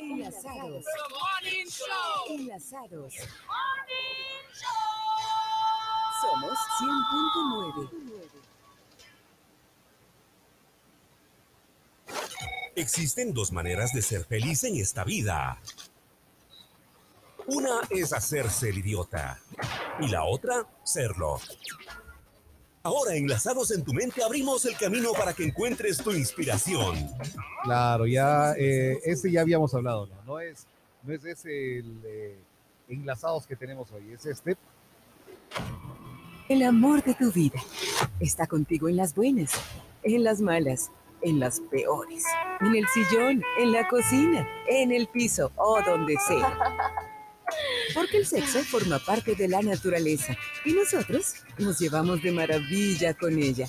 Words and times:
Enlazados. 0.00 0.84
Enlazados. 2.28 3.14
Somos 6.20 6.58
100.9. 6.80 7.90
Existen 12.76 13.34
dos 13.34 13.52
maneras 13.52 13.92
de 13.92 14.00
ser 14.00 14.24
feliz 14.24 14.64
en 14.64 14.76
esta 14.76 15.04
vida. 15.04 15.60
Una 17.46 17.80
es 17.90 18.14
hacerse 18.14 18.70
el 18.70 18.78
idiota 18.78 19.38
y 20.00 20.08
la 20.08 20.24
otra, 20.24 20.66
serlo. 20.82 21.40
Ahora, 22.82 23.14
enlazados 23.14 23.70
en 23.72 23.84
tu 23.84 23.92
mente, 23.92 24.22
abrimos 24.22 24.64
el 24.64 24.74
camino 24.76 25.12
para 25.12 25.34
que 25.34 25.44
encuentres 25.44 25.98
tu 25.98 26.12
inspiración. 26.12 26.96
Claro, 27.62 28.06
ya 28.06 28.54
eh, 28.56 28.98
ese 29.04 29.30
ya 29.30 29.42
habíamos 29.42 29.74
hablado, 29.74 30.06
¿no? 30.06 30.22
No 30.24 30.40
es, 30.40 30.66
no 31.02 31.12
es 31.12 31.22
ese 31.26 31.78
el 31.78 32.00
eh, 32.06 32.38
enlazados 32.88 33.46
que 33.46 33.54
tenemos 33.54 33.92
hoy, 33.92 34.12
es 34.12 34.24
este. 34.24 34.56
El 36.48 36.62
amor 36.62 37.04
de 37.04 37.14
tu 37.14 37.30
vida 37.30 37.60
está 38.18 38.46
contigo 38.46 38.88
en 38.88 38.96
las 38.96 39.14
buenas, 39.14 39.52
en 40.02 40.24
las 40.24 40.40
malas, 40.40 40.90
en 41.20 41.38
las 41.38 41.60
peores, 41.60 42.24
en 42.60 42.74
el 42.74 42.86
sillón, 42.88 43.42
en 43.58 43.72
la 43.72 43.86
cocina, 43.88 44.48
en 44.66 44.90
el 44.90 45.06
piso 45.08 45.52
o 45.56 45.82
donde 45.82 46.16
sea. 46.26 47.09
Porque 47.94 48.18
el 48.18 48.26
sexo 48.26 48.60
forma 48.60 48.98
parte 48.98 49.34
de 49.34 49.48
la 49.48 49.62
naturaleza 49.62 50.36
y 50.64 50.72
nosotros 50.72 51.34
nos 51.58 51.78
llevamos 51.78 52.22
de 52.22 52.32
maravilla 52.32 53.14
con 53.14 53.38
ella. 53.38 53.66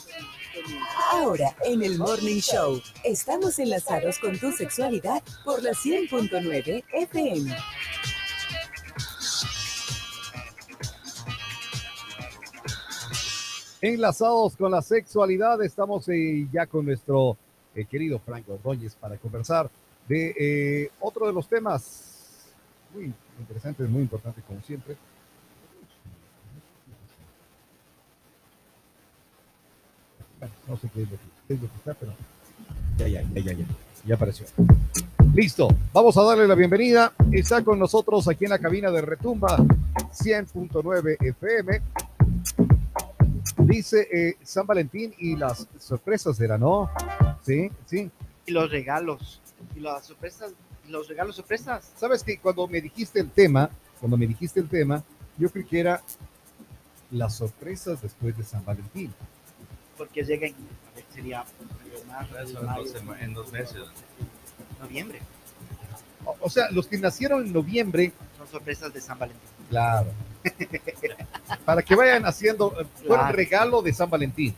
Ahora, 1.11 1.55
en 1.65 1.81
el 1.81 1.97
Morning 1.97 2.39
Show, 2.39 2.81
estamos 3.03 3.57
enlazados 3.59 4.19
con 4.19 4.37
tu 4.37 4.51
sexualidad 4.51 5.23
por 5.43 5.63
la 5.63 5.71
100.9 5.71 6.83
FM. 6.93 7.55
Enlazados 13.81 14.55
con 14.55 14.71
la 14.71 14.81
sexualidad, 14.81 15.61
estamos 15.63 16.07
eh, 16.09 16.47
ya 16.53 16.67
con 16.67 16.85
nuestro 16.85 17.35
eh, 17.73 17.85
querido 17.85 18.19
Franco 18.19 18.53
Ordóñez 18.53 18.93
para 18.95 19.17
conversar 19.17 19.71
de 20.07 20.35
eh, 20.37 20.91
otro 20.99 21.25
de 21.25 21.33
los 21.33 21.47
temas 21.47 22.10
muy 22.93 23.13
interesantes, 23.39 23.89
muy 23.89 24.01
importantes 24.01 24.43
como 24.45 24.61
siempre. 24.61 24.95
Bueno, 30.39 30.53
no 30.67 30.77
sé 30.77 30.89
qué 30.93 31.03
es 31.03 31.11
lo 31.11 31.17
que, 31.17 31.53
es 31.53 31.61
lo 31.61 31.67
que 31.69 31.75
está, 31.77 31.93
pero 31.93 32.13
ya, 32.97 33.07
ya, 33.07 33.21
ya, 33.21 33.41
ya, 33.41 33.53
ya, 33.53 33.65
ya 34.05 34.15
apareció. 34.15 34.45
Listo, 35.33 35.69
vamos 35.93 36.17
a 36.17 36.23
darle 36.23 36.47
la 36.47 36.55
bienvenida. 36.55 37.13
Está 37.31 37.63
con 37.63 37.79
nosotros 37.79 38.27
aquí 38.27 38.45
en 38.45 38.49
la 38.49 38.59
cabina 38.59 38.91
de 38.91 39.01
Retumba 39.01 39.57
100.9 39.57 41.17
FM. 41.21 41.81
Dice 43.59 44.07
eh, 44.11 44.35
San 44.43 44.67
Valentín 44.67 45.13
y 45.17 45.35
las 45.37 45.67
sorpresas 45.79 46.39
era, 46.41 46.57
¿no? 46.57 46.89
Sí, 47.45 47.71
sí. 47.85 48.11
Y 48.45 48.51
los 48.51 48.69
regalos. 48.69 49.39
Y 49.75 49.79
las 49.79 50.05
sorpresas. 50.05 50.51
Los 50.91 51.07
regalos 51.07 51.35
sorpresas. 51.37 51.91
Sabes 51.97 52.23
que 52.23 52.37
cuando 52.37 52.67
me 52.67 52.81
dijiste 52.81 53.19
el 53.19 53.29
tema, 53.31 53.69
cuando 53.99 54.17
me 54.17 54.27
dijiste 54.27 54.59
el 54.59 54.67
tema, 54.67 55.03
yo 55.37 55.49
creí 55.49 55.63
que 55.65 55.79
era 55.79 56.01
las 57.11 57.35
sorpresas 57.35 58.01
después 58.01 58.37
de 58.37 58.43
San 58.43 58.63
Valentín. 58.65 59.13
Porque. 59.97 60.21
A 60.21 60.25
ver, 60.25 60.53
sería. 61.13 61.43
pues, 61.91 62.05
marzo, 62.05 62.37
Eso 62.39 62.59
en 62.59 62.65
mayo, 62.65 62.83
dos 62.83 62.91
sema- 62.91 63.21
en 63.21 63.33
dos 63.33 63.51
meses. 63.51 63.77
Noviembre. 64.79 65.19
O, 66.25 66.35
o 66.41 66.49
sea, 66.49 66.69
los 66.71 66.87
que 66.87 66.97
nacieron 66.97 67.45
en 67.45 67.53
noviembre, 67.53 68.11
Son 68.37 68.47
sorpresas 68.47 68.93
de 68.93 69.01
San 69.01 69.17
Valentín. 69.17 69.47
claro. 69.69 70.09
Para 71.65 71.81
que 71.83 71.95
vayan 71.95 72.25
haciendo, 72.25 72.73
eh, 72.79 72.85
fue 72.95 73.09
un 73.11 73.15
Claro. 73.17 73.35
regalo 73.35 73.81
de 73.81 73.93
San 73.93 74.09
Valentín. 74.09 74.55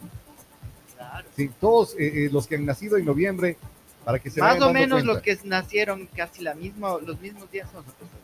Claro. 0.96 1.28
Sí, 1.36 1.50
todos 1.59 1.94
eh, 2.00 2.25
eh, 2.25 2.30
los 2.31 2.47
que 2.47 2.56
han 2.56 2.66
nacido 2.66 2.97
en 2.97 3.06
noviembre, 3.06 3.57
para 4.06 4.19
que 4.19 4.30
se 4.30 4.40
Más 4.41 4.59
o 4.62 4.72
menos 4.72 5.03
cuenta. 5.03 5.14
los 5.14 5.22
que 5.22 5.38
nacieron 5.46 6.08
casi 6.08 6.41
la 6.41 6.53
misma, 6.53 6.97
los 7.06 7.19
mismos 7.19 7.50
días 7.52 7.69
son 7.72 7.84
sorpresas. 7.86 8.18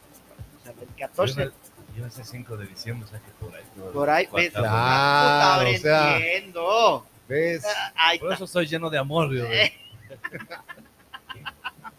O 0.60 0.64
sea, 0.64 0.74
del 0.74 0.88
Yo, 0.90 0.96
14 0.98 1.46
na- 1.46 1.52
yo 1.98 2.04
nací 2.04 2.22
5 2.24 2.58
de 2.58 2.66
diciembre, 2.68 3.06
o 3.06 3.10
sea 3.10 3.20
que 3.20 3.32
por 3.40 3.56
ahí. 3.56 3.64
por 3.94 4.10
ahí. 4.10 4.28
¿ves? 4.34 4.52
Claro, 4.54 5.70
o 5.70 5.78
sea, 5.78 6.18
entiendo. 6.18 7.06
¿Ves? 7.28 7.64
Ahí 7.96 8.20
Por 8.20 8.34
eso 8.34 8.48
soy 8.48 8.66
lleno 8.68 8.90
de 8.90 8.98
amor, 8.98 9.30
Dios. 9.32 9.48
Eh, 9.52 9.72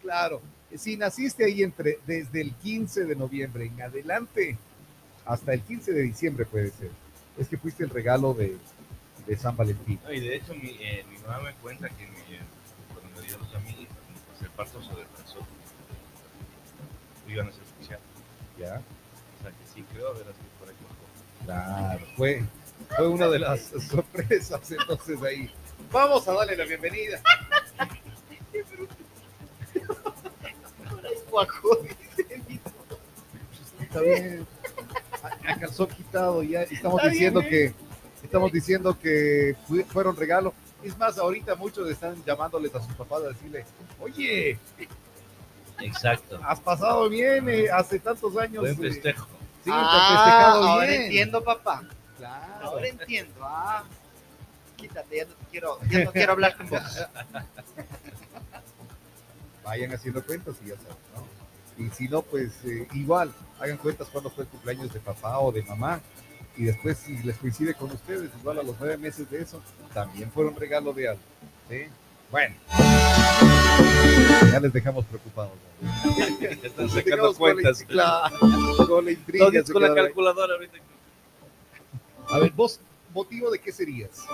Claro. 0.01 0.41
Si 0.75 0.97
naciste 0.97 1.45
ahí 1.45 1.63
entre 1.63 1.99
desde 2.05 2.41
el 2.41 2.53
15 2.55 3.05
de 3.05 3.15
noviembre 3.15 3.65
en 3.65 3.81
adelante 3.81 4.57
hasta 5.25 5.53
el 5.53 5.61
15 5.61 5.91
de 5.93 6.01
diciembre 6.03 6.45
puede 6.45 6.71
ser. 6.71 6.89
Es 7.37 7.47
que 7.47 7.57
fuiste 7.57 7.83
el 7.83 7.89
regalo 7.89 8.33
de, 8.33 8.57
de 9.27 9.37
San 9.37 9.55
Valentín. 9.55 9.99
No, 10.03 10.11
y 10.11 10.19
de 10.19 10.35
hecho, 10.35 10.53
mi, 10.55 10.69
eh, 10.79 11.05
mi 11.09 11.17
mamá 11.19 11.39
me 11.41 11.53
cuenta 11.55 11.87
que 11.89 12.07
mi, 12.07 12.35
eh, 12.35 12.40
pues 14.65 14.75
el 14.75 14.81
parto 14.81 14.95
se 14.95 15.01
retrasó. 15.01 15.39
Iban 17.27 17.47
a 17.47 17.51
ser 17.51 17.61
oficial. 17.77 17.99
Ya. 18.59 18.81
O 19.39 19.43
sea 19.43 19.51
que 19.51 19.65
sí, 19.73 19.83
creo 19.93 20.09
haber 20.09 20.23
así 20.23 20.39
por 20.59 20.69
ahí. 20.69 20.75
poco. 20.75 21.45
Claro, 21.45 22.05
fue, 22.17 22.43
fue 22.95 23.07
una 23.07 23.27
de 23.27 23.39
las 23.39 23.61
sorpresas 23.89 24.71
entonces 24.71 25.21
ahí. 25.23 25.51
Vamos 25.91 26.27
a 26.27 26.33
darle 26.33 26.55
la 26.57 26.65
bienvenida. 26.65 27.21
guajo. 31.29 31.69
Está 33.81 34.01
bien. 34.01 34.47
A, 35.23 35.51
a 35.51 35.59
calzón 35.59 35.87
quitado 35.87 36.43
ya. 36.43 36.63
Estamos 36.63 36.99
Está 36.99 37.09
diciendo 37.11 37.39
bien, 37.41 37.51
que 37.51 37.73
estamos 38.23 38.51
diciendo 38.51 38.99
que 38.99 39.55
fue- 39.67 39.83
fueron 39.85 40.15
regalos. 40.15 40.53
Es 40.83 40.97
más, 40.97 41.17
ahorita 41.17 41.55
muchos 41.55 41.89
están 41.89 42.21
llamándoles 42.25 42.73
a 42.75 42.81
sus 42.81 42.93
papás 42.95 43.23
a 43.23 43.27
decirle, 43.29 43.65
oye, 43.99 44.57
Exacto. 45.79 46.39
has 46.43 46.59
pasado 46.59 47.07
bien 47.09 47.47
eh, 47.49 47.69
hace 47.71 47.99
tantos 47.99 48.35
años. 48.37 48.61
Buen 48.61 48.73
eh, 48.73 48.91
festejo. 48.91 49.27
Sí, 49.63 49.69
Ah, 49.71 50.15
festejado 50.15 50.63
ahora 50.67 50.87
bien. 50.87 51.01
entiendo, 51.03 51.43
papá. 51.43 51.83
Claro. 52.17 52.65
Ahora 52.67 52.87
entiendo. 52.87 53.33
Ah, 53.43 53.83
quítate, 54.77 55.17
ya 55.17 55.25
no 55.25 55.33
te 55.33 55.45
quiero, 55.51 55.79
ya 55.89 56.03
no 56.05 56.11
quiero 56.11 56.31
hablar 56.33 56.57
con 56.57 56.69
vos. 56.69 56.81
Vayan 59.63 59.93
haciendo 59.93 60.23
cuentas 60.25 60.55
y 60.65 60.69
ya 60.69 60.75
saben, 60.77 60.97
¿no? 61.15 61.85
Y 61.85 61.89
si 61.91 62.07
no, 62.07 62.21
pues 62.23 62.51
eh, 62.65 62.87
igual, 62.93 63.31
hagan 63.59 63.77
cuentas 63.77 64.07
cuando 64.11 64.29
fue 64.29 64.43
el 64.43 64.49
cumpleaños 64.49 64.91
de 64.93 64.99
papá 64.99 65.39
o 65.39 65.51
de 65.51 65.63
mamá. 65.63 65.99
Y 66.57 66.65
después, 66.65 66.97
si 66.97 67.17
les 67.23 67.37
coincide 67.37 67.73
con 67.73 67.91
ustedes, 67.91 68.29
igual 68.39 68.59
a 68.59 68.63
los 68.63 68.75
nueve 68.79 68.97
meses 68.97 69.29
de 69.29 69.41
eso, 69.41 69.61
también 69.93 70.31
fue 70.31 70.45
un 70.45 70.55
regalo 70.55 70.93
de 70.93 71.09
algo. 71.09 71.21
¿sí? 71.69 71.83
Bueno, 72.29 72.55
ya 74.51 74.59
les 74.59 74.73
dejamos 74.73 75.05
preocupados. 75.05 75.51
¿no? 75.81 75.89
Están 76.63 76.89
sacando 76.89 76.95
dejamos 76.95 77.37
con 77.37 77.47
la- 77.49 77.53
cuentas. 77.53 77.83
claro, 77.87 78.37
con 78.87 79.05
la 79.05 79.11
intriga. 79.11 79.45
Con 79.71 79.81
la 79.81 79.93
calculadora 79.95 80.53
ahorita. 80.55 80.77
A 82.29 82.39
ver, 82.39 82.51
vos, 82.51 82.79
¿motivo 83.13 83.49
de 83.51 83.59
qué 83.59 83.71
serías? 83.71 84.25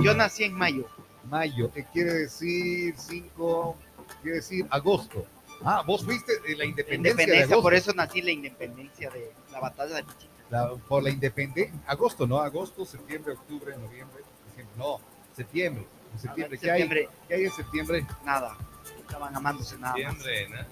Yo 0.00 0.14
nací 0.14 0.44
en 0.44 0.52
mayo. 0.52 0.86
Mayo, 1.28 1.70
¿qué 1.72 1.84
quiere 1.92 2.12
decir 2.14 2.94
5? 2.96 3.76
Quiere 4.22 4.36
decir 4.38 4.66
agosto. 4.70 5.24
Ah, 5.64 5.82
vos 5.86 6.04
fuiste 6.04 6.32
de 6.40 6.56
la 6.56 6.64
independencia, 6.64 6.88
de 6.90 6.96
Independencia, 6.96 7.44
agosto. 7.44 7.62
por 7.62 7.74
eso 7.74 7.92
nací 7.92 8.22
la 8.22 8.30
independencia 8.30 9.10
de 9.10 9.32
la 9.52 9.60
batalla 9.60 9.96
de 9.96 10.04
Pichita. 10.04 10.30
La- 10.50 10.70
por 10.88 11.02
la 11.02 11.10
independencia, 11.10 11.72
agosto, 11.86 12.26
¿no? 12.26 12.38
Agosto, 12.38 12.84
septiembre, 12.84 13.34
octubre, 13.34 13.76
noviembre, 13.76 14.22
diciembre. 14.48 14.74
No, 14.76 15.00
septiembre. 15.36 15.86
En 16.12 16.18
septiembre. 16.18 16.58
¿Qué, 16.58 16.70
Hay, 16.70 16.80
septiembre, 16.80 17.08
¿Qué 17.28 17.34
hay 17.34 17.44
en 17.44 17.52
septiembre? 17.52 18.06
nada. 18.24 18.56
Estaban 19.00 19.36
amándose 19.36 19.78
nada 19.78 19.94
más. 19.96 20.14
Septiembre, 20.22 20.66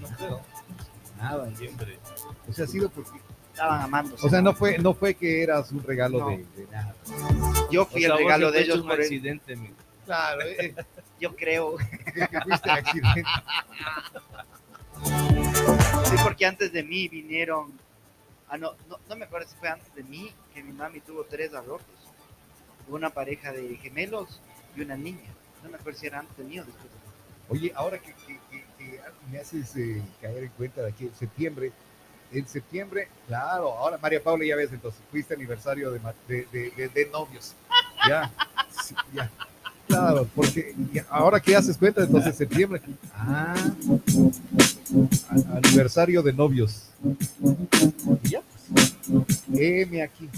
¿no? 0.00 0.08
No 0.08 0.16
creo. 0.16 0.40
Nada. 1.18 1.46
Septiembre. 1.48 1.98
O 2.48 2.52
sea, 2.52 2.64
ha 2.64 2.68
sido 2.68 2.88
porque. 2.90 3.20
Estaban 3.52 3.82
amándose. 3.82 4.26
O 4.26 4.30
sea, 4.30 4.40
no 4.40 4.54
fue, 4.54 4.78
no 4.78 4.94
fue 4.94 5.14
que 5.14 5.42
eras 5.42 5.70
un 5.72 5.82
regalo 5.82 6.20
No. 6.20 6.28
de, 6.30 6.38
de 6.56 6.66
nada. 6.70 6.94
Yo 7.70 7.82
O 7.82 7.86
fui 7.86 8.00
sea, 8.02 8.12
el 8.12 8.18
regalo 8.18 8.50
de 8.50 8.62
ellos 8.62 8.78
un 8.80 8.86
por 8.88 8.94
el- 8.96 9.02
accidente, 9.02 9.56
mi- 9.56 9.74
Claro, 10.06 10.40
eh, 10.42 10.74
yo 11.20 11.36
creo. 11.36 11.76
que, 12.14 12.26
que 12.26 12.40
fuiste 12.40 12.70
accidente. 12.70 13.24
Sí, 15.04 16.14
porque 16.22 16.46
antes 16.46 16.72
de 16.72 16.82
mí 16.82 17.06
vinieron. 17.08 17.72
Ah, 18.50 18.58
no, 18.58 18.72
no, 18.88 18.98
no 19.08 19.16
me 19.16 19.26
acuerdo 19.26 19.48
si 19.48 19.54
fue 19.56 19.68
antes 19.68 19.94
de 19.94 20.02
mí 20.02 20.32
que 20.52 20.62
mi 20.62 20.72
mami 20.72 21.00
tuvo 21.00 21.24
tres 21.24 21.54
abortos. 21.54 21.94
Una 22.88 23.10
pareja 23.10 23.52
de 23.52 23.76
gemelos 23.76 24.40
y 24.76 24.80
una 24.80 24.96
niña. 24.96 25.30
No 25.62 25.70
me 25.70 25.76
acuerdo 25.76 26.00
si 26.00 26.06
era 26.08 26.18
antes 26.18 26.36
de 26.36 26.42
mí 26.42 26.58
o 26.58 26.64
después 26.64 26.84
de 26.84 26.90
mí. 26.90 27.00
Oye, 27.48 27.72
ahora 27.76 27.98
que, 27.98 28.12
me 29.30 29.38
haces 29.38 29.76
eh, 29.76 30.02
caer 30.20 30.44
en 30.44 30.50
cuenta 30.50 30.82
de 30.82 30.92
que 30.92 31.04
en 31.06 31.14
septiembre, 31.14 31.72
en 32.32 32.46
septiembre, 32.48 33.08
claro, 33.28 33.72
ahora 33.72 33.98
María 33.98 34.22
Paula 34.22 34.44
ya 34.44 34.56
ves, 34.56 34.72
entonces 34.72 35.00
fuiste 35.10 35.34
aniversario 35.34 35.92
de, 35.92 37.08
novios. 37.12 37.54
Ya, 38.08 38.32
ya. 39.12 39.30
Claro, 39.86 40.28
porque 40.34 40.74
ahora 41.08 41.40
que 41.40 41.54
haces 41.54 41.76
cuenta, 41.76 42.02
entonces 42.02 42.36
septiembre. 42.36 42.80
Ah, 43.14 43.54
aniversario 45.52 46.22
de 46.22 46.32
novios. 46.32 46.90
Y 48.22 48.28
ya, 48.28 48.42
pues. 48.42 48.94
M 49.52 50.02
aquí. 50.02 50.28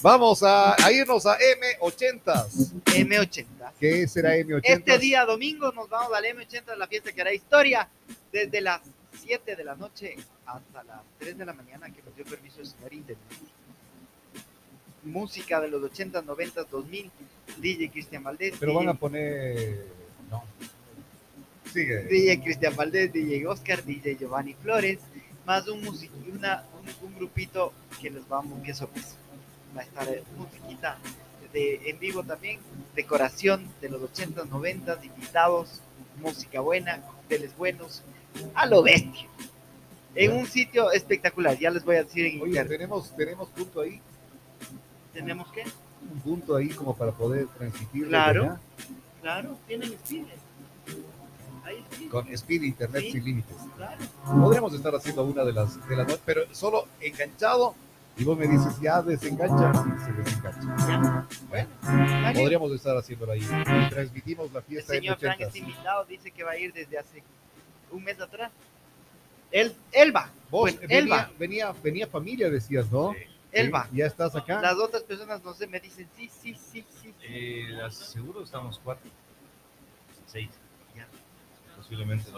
Vamos 0.00 0.42
a, 0.42 0.74
a 0.74 0.92
irnos 0.92 1.26
a 1.26 1.36
M80. 1.38 2.46
M80. 2.84 3.72
¿Qué 3.80 4.06
será 4.06 4.36
M80? 4.36 4.60
Este 4.62 4.98
día 4.98 5.24
domingo 5.24 5.72
nos 5.72 5.88
vamos 5.88 6.12
al 6.16 6.24
M80 6.24 6.76
la 6.76 6.86
fiesta 6.86 7.12
que 7.12 7.20
hará 7.20 7.32
historia 7.32 7.88
desde 8.32 8.60
las 8.60 8.80
7 9.22 9.56
de 9.56 9.64
la 9.64 9.74
noche 9.74 10.16
hasta 10.46 10.82
las 10.84 11.00
3 11.18 11.38
de 11.38 11.44
la 11.44 11.52
mañana 11.52 11.90
que 11.90 12.02
nos 12.02 12.14
dio 12.14 12.24
permiso 12.24 12.60
el 12.60 12.66
señor 12.66 12.92
intendente. 12.92 13.36
Música 15.04 15.60
de 15.60 15.68
los 15.68 15.82
80, 15.82 16.22
90, 16.22 16.64
2000, 16.64 17.10
DJ 17.58 17.90
Cristian 17.90 18.22
Valdés, 18.22 18.54
Pero 18.58 18.74
van 18.74 18.88
a 18.88 18.94
poner. 18.94 19.86
No. 20.30 20.44
Sigue. 21.72 22.04
DJ 22.04 22.40
Cristian 22.42 22.74
Valdés, 22.76 23.12
DJ 23.12 23.46
Oscar, 23.46 23.84
DJ 23.84 24.16
Giovanni 24.16 24.54
Flores, 24.54 24.98
más 25.46 25.66
un 25.68 25.82
music, 25.82 26.10
una, 26.32 26.64
un, 27.02 27.08
un 27.08 27.14
grupito 27.16 27.72
que 28.00 28.10
les 28.10 28.26
vamos, 28.28 28.62
que 28.62 28.74
sorpresa. 28.74 29.14
Va 29.76 29.82
a 29.82 29.84
estar 29.84 30.08
eh, 30.08 30.22
musiquita 30.36 30.98
de, 31.52 31.80
en 31.90 31.98
vivo 31.98 32.22
también, 32.22 32.58
decoración 32.94 33.66
de 33.80 33.88
los 33.90 34.02
80, 34.02 34.44
90, 34.46 34.98
invitados, 35.04 35.80
música 36.20 36.60
buena, 36.60 37.00
cócteles 37.02 37.56
buenos, 37.56 38.02
a 38.54 38.66
lo 38.66 38.82
bestia. 38.82 39.26
En 40.14 40.32
un 40.32 40.46
sitio 40.46 40.90
espectacular, 40.90 41.56
ya 41.58 41.70
les 41.70 41.84
voy 41.84 41.96
a 41.96 42.02
decir 42.04 42.26
en 42.26 42.40
Oye, 42.40 42.50
internet. 42.50 42.68
tenemos, 42.78 43.14
tenemos 43.16 43.48
punto 43.50 43.80
ahí. 43.82 44.00
¿Tenemos 45.12 45.50
que? 45.52 45.62
Un 46.12 46.20
punto 46.20 46.56
ahí 46.56 46.68
como 46.70 46.96
para 46.96 47.12
poder 47.12 47.46
transmitir. 47.48 47.88
desde 48.02 48.08
Claro. 48.08 48.42
allá, 48.44 48.60
Claro, 49.20 49.58
tienen 49.66 49.92
speed. 49.94 50.24
Con 52.10 52.28
speed 52.32 52.62
internet 52.62 53.02
Sí. 53.02 53.12
sin 53.12 53.24
límites. 53.24 53.56
Podríamos 54.24 54.72
estar 54.74 54.94
haciendo 54.94 55.24
una 55.24 55.44
de 55.44 55.52
las 55.52 55.88
de 55.88 55.96
las 55.96 56.16
pero 56.24 56.42
solo 56.54 56.86
enganchado. 57.00 57.74
Y 58.16 58.24
vos 58.24 58.36
me 58.36 58.48
dices, 58.48 58.80
ya 58.80 59.00
desengancha, 59.00 59.72
sí, 59.74 59.90
se 60.04 60.12
desengancha. 60.12 60.76
Ya. 60.88 61.26
Bueno, 61.48 61.68
Vale. 61.82 62.40
podríamos 62.40 62.72
estar 62.72 62.96
haciéndolo 62.96 63.30
ahí. 63.32 63.46
Transmitimos 63.90 64.52
la 64.52 64.58
El 64.58 64.64
fiesta 64.64 64.94
en 64.94 65.00
señor 65.02 65.18
Frank 65.18 65.34
80. 65.36 65.46
está 65.46 65.58
invitado, 65.58 66.04
dice 66.04 66.30
que 66.32 66.42
va 66.42 66.50
a 66.50 66.58
ir 66.58 66.72
desde 66.72 66.98
hace 66.98 67.22
un 67.92 68.02
mes 68.02 68.20
atrás. 68.20 68.50
Él, 69.52 69.72
él 69.92 70.14
va, 70.14 70.30
Vos, 70.50 70.70
él 70.70 70.78
venía, 70.88 71.14
va. 71.16 71.30
venía, 71.38 71.72
venía 71.82 72.06
familia, 72.08 72.50
decías, 72.50 72.90
¿no? 72.90 73.12
Sí. 73.14 73.18
Sí, 73.62 73.68
va. 73.68 73.88
Ya 73.92 74.04
estás 74.06 74.34
acá. 74.36 74.60
Las 74.60 74.74
otras 74.74 75.02
personas 75.04 75.42
no 75.42 75.54
sé, 75.54 75.66
me 75.66 75.80
dicen 75.80 76.06
sí, 76.16 76.28
sí, 76.42 76.54
sí, 76.54 76.84
sí. 77.00 77.14
Eh, 77.22 77.66
las- 77.70 77.94
seguro 77.94 78.42
estamos 78.42 78.78
cuatro. 78.82 79.08
Seis. 80.26 80.50
Posiblemente. 81.78 82.28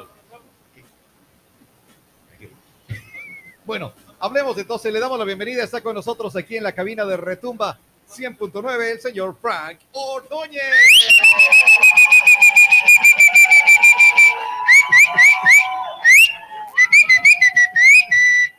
Bueno, 3.64 3.94
hablemos 4.18 4.58
entonces, 4.58 4.92
le 4.92 5.00
damos 5.00 5.18
la 5.18 5.24
bienvenida, 5.24 5.64
está 5.64 5.80
con 5.80 5.94
nosotros 5.94 6.36
aquí 6.36 6.58
en 6.58 6.62
la 6.62 6.72
cabina 6.72 7.06
de 7.06 7.16
Retumba 7.16 7.78
100.9 8.06 8.92
el 8.92 9.00
señor 9.00 9.36
Frank 9.40 9.78
Ordóñez. 9.92 10.60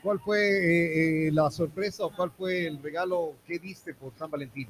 ¿Cuál 0.01 0.19
fue 0.19 0.39
eh, 0.39 1.27
eh, 1.27 1.31
la 1.31 1.51
sorpresa 1.51 2.05
o 2.05 2.15
cuál 2.15 2.31
fue 2.31 2.65
el 2.65 2.81
regalo 2.81 3.35
que 3.45 3.59
diste 3.59 3.93
por 3.93 4.15
San 4.15 4.31
Valentín? 4.31 4.67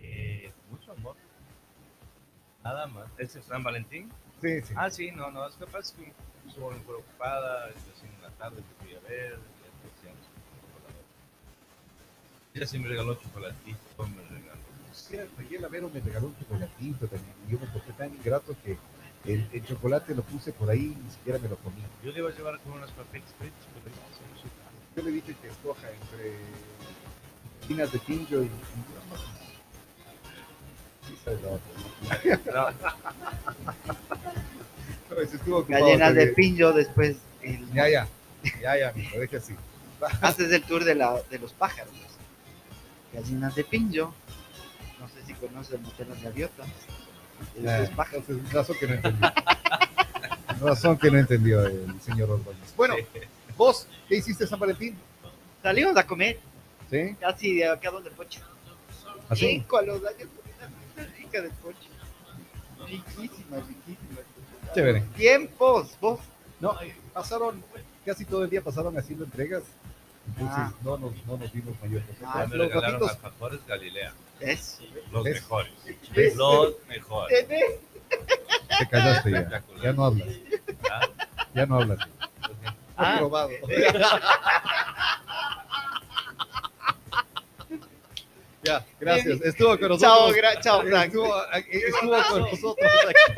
Eh, 0.00 0.52
mucho 0.70 0.92
amor. 0.92 1.16
Nada 2.62 2.86
más. 2.86 3.08
¿Ese 3.18 3.40
es 3.40 3.46
San 3.46 3.64
Valentín? 3.64 4.08
Sí, 4.42 4.60
sí. 4.62 4.74
Ah, 4.76 4.90
sí, 4.90 5.10
no, 5.12 5.30
no. 5.30 5.46
Es 5.46 5.54
que 5.54 5.66
pasa 5.66 5.94
que 5.96 6.12
estuvo 6.48 6.70
muy 6.70 6.80
preocupada. 6.80 7.68
En 7.68 8.22
la 8.22 8.30
tarde 8.30 8.56
te 8.56 8.84
fui 8.84 8.94
a 8.94 9.00
ver. 9.08 9.38
Ella 12.54 12.66
sí 12.66 12.78
me 12.78 12.88
regaló 12.88 13.14
chocolatito, 13.14 13.78
me 14.08 14.22
regaló. 14.24 14.60
Cierto, 14.92 15.40
y 15.48 15.54
el 15.54 15.64
Avero 15.64 15.88
me 15.88 16.00
regaló 16.00 16.26
un 16.26 16.38
chocolatito 16.38 17.06
también. 17.06 17.34
y 17.48 17.52
Yo 17.52 17.58
me 17.58 17.66
porté 17.68 17.92
tan 17.92 18.12
ingrato 18.14 18.54
que 18.62 18.76
el, 19.24 19.48
el 19.52 19.64
chocolate 19.64 20.14
lo 20.14 20.22
puse 20.22 20.52
por 20.52 20.68
ahí 20.68 20.92
y 20.98 21.02
ni 21.02 21.10
siquiera 21.10 21.38
me 21.38 21.48
lo 21.48 21.56
comí. 21.56 21.80
Yo 22.04 22.12
le 22.12 22.18
iba 22.18 22.28
a 22.28 22.32
llevar 22.32 22.58
con 22.60 22.72
unos 22.72 22.90
papeles 22.90 23.28
fritos, 23.38 23.66
pero 23.72 23.96
ya 23.96 24.02
se. 24.16 25.00
Yo 25.00 25.02
le 25.02 25.10
dije 25.12 25.34
que 25.40 25.48
escoja 25.48 25.88
entre 25.90 26.36
finas 27.66 27.90
de 27.90 27.98
pincho 28.00 28.42
y. 28.42 28.50
Sí, 31.06 31.16
sabe 31.24 31.40
la 31.40 31.48
otra. 31.52 32.52
No, 32.52 32.70
No, 32.70 33.21
estuvo 35.20 35.58
ocupado 35.58 35.84
Gallinas 35.86 36.14
de 36.14 36.26
pincho, 36.28 36.72
después 36.72 37.16
el, 37.42 37.72
Ya, 37.72 37.88
ya. 37.88 38.08
Ya, 38.60 38.76
ya, 38.78 38.92
mijo, 38.92 39.18
deje 39.18 39.36
así. 39.36 39.54
haces 40.20 40.50
el 40.52 40.62
tour 40.62 40.84
de, 40.84 40.94
la, 40.94 41.20
de 41.30 41.38
los 41.38 41.52
pájaros. 41.52 41.92
Gallinas 43.12 43.54
de 43.54 43.64
pincho. 43.64 44.14
No 44.98 45.08
sé 45.08 45.24
si 45.26 45.34
conoces 45.34 45.74
el 45.74 45.80
motel 45.80 46.08
Gaviotas. 46.22 46.66
de 47.56 47.70
Ah, 47.70 47.88
pájaros. 47.94 48.24
Entonces, 48.28 48.52
razón 48.52 48.76
que 48.78 48.86
no 48.86 48.94
entendió. 48.94 49.32
razón 50.60 50.98
que 50.98 51.10
no 51.10 51.18
entendió 51.18 51.66
el 51.66 52.00
señor 52.00 52.30
Ordóñez. 52.30 52.74
Bueno, 52.76 52.94
vos, 53.56 53.86
¿qué 54.08 54.16
hiciste 54.16 54.46
San 54.46 54.58
Valentín? 54.58 54.96
Salimos 55.62 55.96
a 55.96 56.06
comer, 56.06 56.40
¿Sí? 56.90 57.14
casi 57.20 57.56
de 57.56 57.68
acá 57.68 57.90
donde 57.90 58.10
Pocho. 58.10 58.40
¿Así? 59.28 59.46
Cinco 59.46 59.76
a 59.78 59.82
los 59.82 59.98
años, 60.04 60.28
rica 61.16 61.40
de 61.42 61.48
Pocho. 61.50 61.78
Riquísima, 62.86 63.56
riquísima. 63.58 64.20
Chévere. 64.74 65.00
Tiempos, 65.16 65.88
vos. 66.00 66.20
No, 66.60 66.80
eh, 66.80 66.94
pasaron, 67.12 67.62
casi 68.06 68.24
todo 68.24 68.44
el 68.44 68.50
día 68.50 68.62
pasaron 68.62 68.96
haciendo 68.98 69.24
entregas. 69.24 69.62
Entonces 70.28 70.56
Ah. 70.56 70.72
no, 70.82 70.96
nos, 70.98 71.12
no 71.26 71.36
nos 71.36 71.52
dimos 71.52 71.74
mayor. 71.82 72.02
Ah, 72.24 72.46
Los 72.48 73.10
alfajores 73.10 73.60
Galilea. 73.66 74.12
Es. 74.40 74.80
Los 75.10 75.24
mejores. 75.24 75.72
Los 76.36 76.74
mejores. 76.88 77.46
¿Tenés? 77.48 77.64
te 78.78 78.88
callaste 78.88 79.30
ya. 79.30 79.62
Ya 79.82 79.92
no 79.92 80.04
hablas. 80.06 80.28
Ah, 80.90 81.00
Ya 81.54 81.66
no 81.66 81.76
hablas. 81.80 81.98
Ah. 82.96 83.20
Ya, 88.64 88.84
gracias. 89.00 89.40
Estuvo 89.40 89.76
con 89.76 89.98
Chao, 89.98 90.28
nosotros. 90.28 90.36
gra- 90.36 90.60
chao, 90.62 90.82
Frank. 90.82 91.06
Estuvo, 91.06 91.34
estuvo 91.52 92.22
con 92.30 92.40
nosotros 92.42 92.90
aquí. 93.08 93.34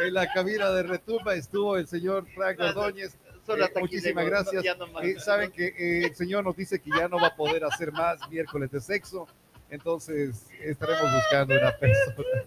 En 0.00 0.14
la 0.14 0.32
cabina 0.32 0.70
de 0.70 0.82
retumba 0.82 1.34
estuvo 1.34 1.76
el 1.76 1.86
señor 1.86 2.26
Frank 2.34 2.58
Ordóñez. 2.60 3.16
Eh, 3.48 3.80
muchísimas 3.80 4.24
gracias. 4.24 4.64
Eh, 5.02 5.18
Saben 5.18 5.50
que 5.50 5.66
eh, 5.66 6.06
el 6.06 6.14
señor 6.14 6.44
nos 6.44 6.56
dice 6.56 6.80
que 6.80 6.90
ya 6.90 7.08
no 7.08 7.20
va 7.20 7.28
a 7.28 7.36
poder 7.36 7.64
hacer 7.64 7.92
más 7.92 8.28
miércoles 8.30 8.70
de 8.70 8.80
sexo. 8.80 9.26
Entonces 9.68 10.48
estaremos 10.60 11.12
buscando 11.14 11.54
una 11.58 11.76
persona. 11.76 12.44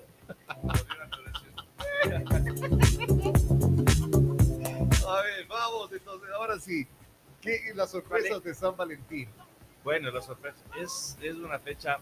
A 5.07 5.21
ver, 5.21 5.47
vamos, 5.47 5.91
entonces, 5.91 6.29
ahora 6.35 6.59
sí. 6.59 6.87
¿Qué 7.41 7.59
las 7.75 7.91
sorpresas 7.91 8.41
de 8.41 8.53
San 8.53 8.75
Valentín? 8.77 9.27
Bueno, 9.83 10.09
la 10.11 10.21
sorpresa 10.21 10.63
es, 10.81 11.17
es 11.21 11.35
una 11.35 11.59
fecha 11.59 11.97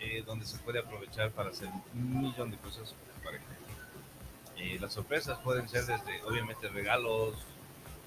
eh, 0.00 0.22
donde 0.26 0.46
se 0.46 0.56
puede 0.58 0.78
aprovechar 0.78 1.30
para 1.32 1.50
hacer 1.50 1.68
un 1.94 2.22
millón 2.22 2.50
de 2.50 2.56
cosas 2.56 2.94
con 3.14 3.22
pareja. 3.22 3.44
Eh, 4.62 4.78
las 4.80 4.92
sorpresas 4.92 5.38
pueden 5.40 5.68
ser 5.68 5.84
desde, 5.86 6.22
obviamente, 6.22 6.68
regalos, 6.68 7.34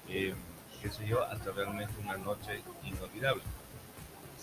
eh, 0.08 0.34
qué 0.80 0.88
sé 0.90 1.06
yo, 1.06 1.22
hasta 1.22 1.50
realmente 1.52 1.92
una 2.02 2.16
noche 2.16 2.62
inolvidable. 2.82 3.42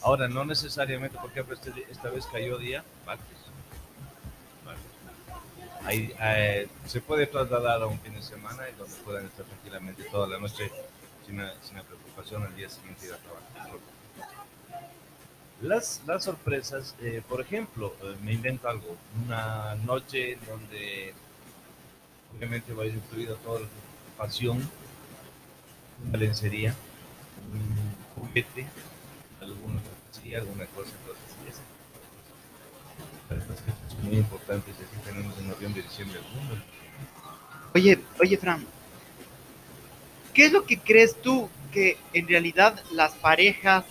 Ahora, 0.04 0.28
no 0.28 0.46
necesariamente, 0.46 1.18
por 1.18 1.32
ejemplo, 1.32 1.56
este- 1.56 1.88
esta 1.90 2.10
vez 2.10 2.28
cayó 2.28 2.58
día, 2.60 2.84
martes. 3.06 3.26
Eh, 5.90 6.68
se 6.86 7.02
puede 7.02 7.26
trasladar 7.28 7.82
a 7.82 7.88
un 7.88 8.00
fin 8.00 8.14
de 8.14 8.22
semana 8.22 8.70
y 8.70 8.74
donde 8.78 8.96
puedan 8.98 9.26
estar 9.26 9.46
tranquilamente 9.46 10.04
toda 10.04 10.28
la 10.28 10.38
noche 10.40 10.72
sin, 11.26 11.38
la- 11.38 11.54
sin 11.64 11.82
preocupación 11.82 12.44
al 12.44 12.56
día 12.56 12.70
siguiente 12.70 13.08
ir 13.08 13.14
a 13.14 13.18
trabajar. 13.18 13.80
Las, 15.62 16.02
las 16.06 16.24
sorpresas, 16.26 16.96
eh, 17.02 17.22
por 17.28 17.42
ejemplo, 17.42 17.94
eh, 18.02 18.16
me 18.24 18.34
invento 18.34 18.68
algo, 18.70 18.96
una 19.26 19.76
noche 19.76 20.38
donde 20.48 21.14
obviamente 22.36 22.74
va 22.74 22.84
a 22.84 22.86
ir 22.88 22.96
incluido 22.96 23.36
toda 23.38 23.62
la 23.62 23.68
pasión, 24.18 24.70
una 26.08 26.18
lencería, 26.18 26.76
un 27.52 28.22
juguete, 28.24 28.66
alguna 29.42 29.80
fantasía, 29.82 30.40
alguna 30.40 30.66
cosa, 30.68 30.92
entonces 33.30 33.64
es, 33.90 34.04
muy 34.04 34.18
importantes, 34.18 34.76
y 34.80 34.84
así 34.84 35.10
tenemos 35.10 35.38
en 35.38 35.48
noviembre 35.48 35.82
y 35.82 35.84
diciembre 35.84 36.20
el 36.20 36.36
mundo. 36.36 36.64
Oye, 37.74 38.00
oye, 38.20 38.38
Fran. 38.38 38.66
¿Qué 40.34 40.46
es 40.46 40.52
lo 40.52 40.66
que 40.66 40.80
crees 40.80 41.20
tú 41.22 41.50
que 41.72 41.98
en 42.14 42.28
realidad 42.28 42.84
las 42.92 43.14
parejas 43.14 43.86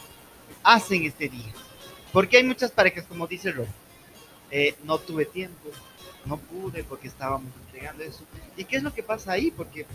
hacen 0.63 1.05
este 1.05 1.29
día? 1.29 1.53
Porque 2.13 2.37
hay 2.37 2.45
muchas 2.45 2.71
parejas, 2.71 3.05
como 3.07 3.27
dice 3.27 3.53
Rob. 3.53 3.67
eh, 4.51 4.75
no 4.85 4.99
tuve 4.99 5.25
tiempo, 5.25 5.71
no 6.27 6.37
pude 6.37 6.85
porque 6.85 7.09
estábamos 7.09 7.51
entregando 7.67 8.05
eso. 8.05 8.25
¿Y 8.57 8.65
qué 8.65 8.77
es 8.77 8.83
lo 8.83 8.93
que 8.93 9.03
pasa 9.03 9.33
ahí? 9.33 9.51
Porque 9.51 9.87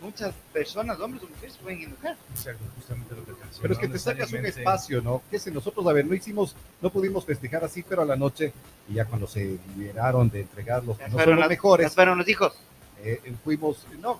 muchas 0.00 0.34
personas, 0.52 0.98
hombres 1.00 1.22
o 1.24 1.28
mujeres, 1.28 1.56
pueden 1.60 1.82
enojar. 1.82 2.16
Exacto, 2.30 2.64
justamente 2.76 3.14
lo 3.14 3.24
que 3.24 3.32
Pero 3.60 3.74
es 3.74 3.78
que 3.80 3.88
te 3.88 3.98
sacas 3.98 4.32
un 4.32 4.46
espacio, 4.46 5.02
¿no? 5.02 5.22
Que 5.30 5.38
si 5.38 5.50
nosotros, 5.50 5.86
a 5.86 5.92
ver, 5.92 6.06
no 6.06 6.14
hicimos, 6.14 6.54
no 6.80 6.90
pudimos 6.90 7.24
festejar 7.24 7.64
así, 7.64 7.82
pero 7.82 8.02
a 8.02 8.04
la 8.04 8.16
noche, 8.16 8.52
y 8.88 8.94
ya 8.94 9.04
cuando 9.04 9.26
se 9.26 9.58
liberaron 9.76 10.30
de 10.30 10.42
entregar 10.42 10.84
los 10.84 10.96
que 10.98 11.04
no 11.08 11.10
fueron 11.10 11.40
los 11.40 11.48
mejores, 11.48 11.94
fueron 11.94 12.18
los 12.18 12.28
hijos. 12.28 12.54
eh, 13.02 13.20
eh, 13.24 13.34
fuimos, 13.42 13.86
no, 14.00 14.14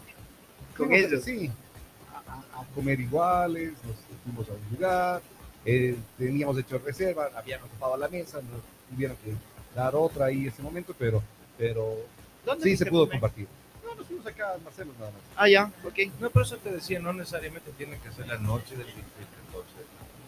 Con 0.76 0.88
fuimos, 0.88 0.96
ellos. 0.98 1.24
Sí, 1.24 1.50
a 2.54 2.64
comer 2.74 2.98
iguales, 3.00 3.72
nos 3.84 3.96
fuimos 4.24 4.48
a 4.48 4.52
un 4.52 4.74
lugar, 4.74 5.22
eh, 5.64 5.96
teníamos 6.16 6.58
hecho 6.58 6.78
reserva, 6.78 7.30
habían 7.36 7.62
ocupado 7.62 7.96
la 7.96 8.08
mesa, 8.08 8.40
nos 8.42 8.62
tuvieron 8.90 9.16
que 9.18 9.34
dar 9.74 9.94
otra 9.94 10.26
ahí 10.26 10.42
en 10.42 10.48
ese 10.48 10.62
momento, 10.62 10.94
pero, 10.98 11.22
pero 11.56 11.94
¿Dónde 12.44 12.64
sí 12.64 12.76
se 12.76 12.86
pudo 12.86 13.08
compartir. 13.08 13.46
No, 13.84 13.94
nos 13.94 14.06
fuimos 14.06 14.26
acá 14.26 14.54
a 14.54 14.58
Marcelo 14.58 14.92
nada 14.98 15.10
más. 15.10 15.20
Ah, 15.36 15.48
ya, 15.48 15.72
ok. 15.84 15.98
No, 16.20 16.30
por 16.30 16.42
eso 16.42 16.56
te 16.58 16.70
decía, 16.70 16.98
no 17.00 17.12
necesariamente 17.12 17.70
tiene 17.72 17.98
que 17.98 18.10
ser 18.12 18.26
la 18.28 18.38
noche 18.38 18.76
del 18.76 18.86
20 18.86 19.00
del 19.02 19.26
14. 19.46 19.64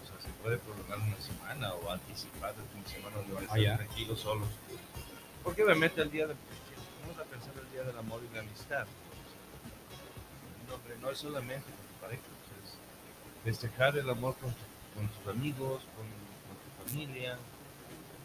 O 0.03 0.07
sea, 0.07 0.21
se 0.23 0.29
puede 0.43 0.59
prolongar 0.59 0.99
una 0.99 1.21
semana 1.21 1.75
o 1.75 1.91
anticipar 1.91 2.55
el 2.57 2.65
fin 2.73 2.83
de 2.85 2.89
semana 2.91 3.17
donde 3.17 3.35
van 3.35 3.45
a 3.45 3.53
Ah, 3.53 3.59
estar 3.59 3.77
tranquilos 3.79 4.21
solos. 4.21 4.49
Porque 5.45 5.63
obviamente 5.65 6.01
el 6.03 6.11
día 6.11 6.27
de, 6.27 6.35
vamos 7.03 7.19
a 7.19 7.25
pensar 7.25 7.53
el 7.63 7.71
día 7.73 7.83
del 7.85 7.99
amor 7.99 8.21
y 8.31 8.35
la 8.35 8.41
amistad. 8.41 8.87
No, 10.69 10.75
hombre, 10.75 10.95
no 11.01 11.11
es 11.11 11.19
solamente 11.19 11.65
con 11.65 11.87
tu 11.87 12.01
pareja, 12.01 12.23
es 12.63 13.45
festejar 13.45 13.97
el 13.99 14.09
amor 14.09 14.37
con, 14.37 14.51
tu- 14.51 14.95
con 14.95 15.09
tus 15.09 15.27
amigos, 15.35 15.83
con, 15.97 16.07
con 16.07 16.57
tu 16.63 16.91
familia, 16.93 17.37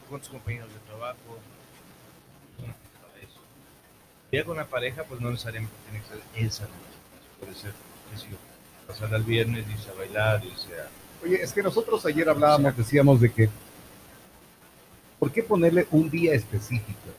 con 0.09 0.19
tus 0.19 0.29
compañeros 0.29 0.69
de 0.71 0.79
trabajo. 0.79 1.39
Ya 4.31 4.43
con 4.43 4.57
la 4.57 4.65
pareja, 4.65 5.03
pues 5.03 5.21
no 5.21 5.31
necesariamente 5.31 5.73
tiene 5.89 6.03
que 6.03 6.09
ser 6.09 6.45
esa 6.45 6.63
noche. 6.63 6.75
Puede 7.39 7.53
ser, 7.55 7.71
qué 8.11 8.17
sé 8.17 8.27
yo, 8.31 8.37
pasar 8.87 9.13
al 9.13 9.23
viernes, 9.23 9.65
irse 9.69 9.89
a 9.89 9.93
bailar, 9.93 10.43
irse 10.43 10.73
a... 10.73 10.89
Oye, 11.23 11.41
es 11.41 11.53
que 11.53 11.63
nosotros 11.63 12.05
ayer 12.05 12.27
hablábamos, 12.27 12.75
decíamos 12.75 13.21
de 13.21 13.31
que, 13.31 13.49
¿por 15.19 15.31
qué 15.31 15.41
ponerle 15.41 15.87
un 15.91 16.09
día 16.09 16.33
específico? 16.33 17.09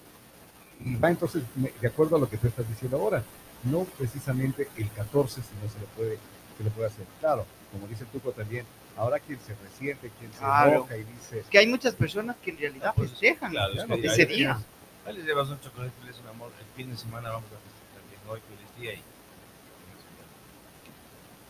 Y 0.84 0.96
va 0.96 1.08
entonces, 1.08 1.42
de 1.54 1.88
acuerdo 1.88 2.16
a 2.16 2.18
lo 2.18 2.28
que 2.28 2.36
tú 2.36 2.48
estás 2.48 2.68
diciendo 2.68 2.98
ahora, 2.98 3.22
no 3.64 3.84
precisamente 3.84 4.68
el 4.76 4.90
14, 4.90 5.40
si 5.40 5.48
no 5.62 5.70
se 5.70 5.78
le 5.78 5.86
puede, 5.96 6.18
se 6.58 6.64
le 6.64 6.70
puede 6.70 6.88
hacer. 6.88 7.06
Claro, 7.20 7.46
como 7.72 7.86
dice 7.86 8.04
Tuco 8.12 8.32
también, 8.32 8.66
ahora 8.96 9.18
quien 9.20 9.38
se 9.40 9.54
resiente, 9.54 10.10
quien 10.18 10.32
se 10.32 10.38
Claro. 10.38 10.70
enoja 10.72 10.96
y 10.96 11.04
dice, 11.04 11.40
Es 11.40 11.46
que 11.46 11.58
hay 11.58 11.66
muchas 11.66 11.94
personas 11.94 12.36
que 12.42 12.50
en 12.50 12.58
realidad 12.58 12.88
Ah, 12.90 12.94
pues, 12.96 13.10
festejan 13.10 13.50
claro, 13.50 13.72
es 13.74 13.84
que 13.84 14.06
ese 14.06 14.26
día. 14.26 14.58
ya 15.04 15.12
les 15.12 15.24
llevas 15.24 15.48
un 15.48 15.60
chocolate, 15.60 15.92
les 16.06 16.18
un 16.18 16.28
amor, 16.28 16.50
el 16.58 16.66
fin 16.76 16.90
de 16.90 16.96
semana 16.96 17.30
vamos 17.30 17.48
a 17.50 17.58
festejar 17.58 18.08
bien, 18.08 18.20
hoy 18.28 18.40
feliz 18.40 18.80
día 18.80 18.94
y... 18.94 19.02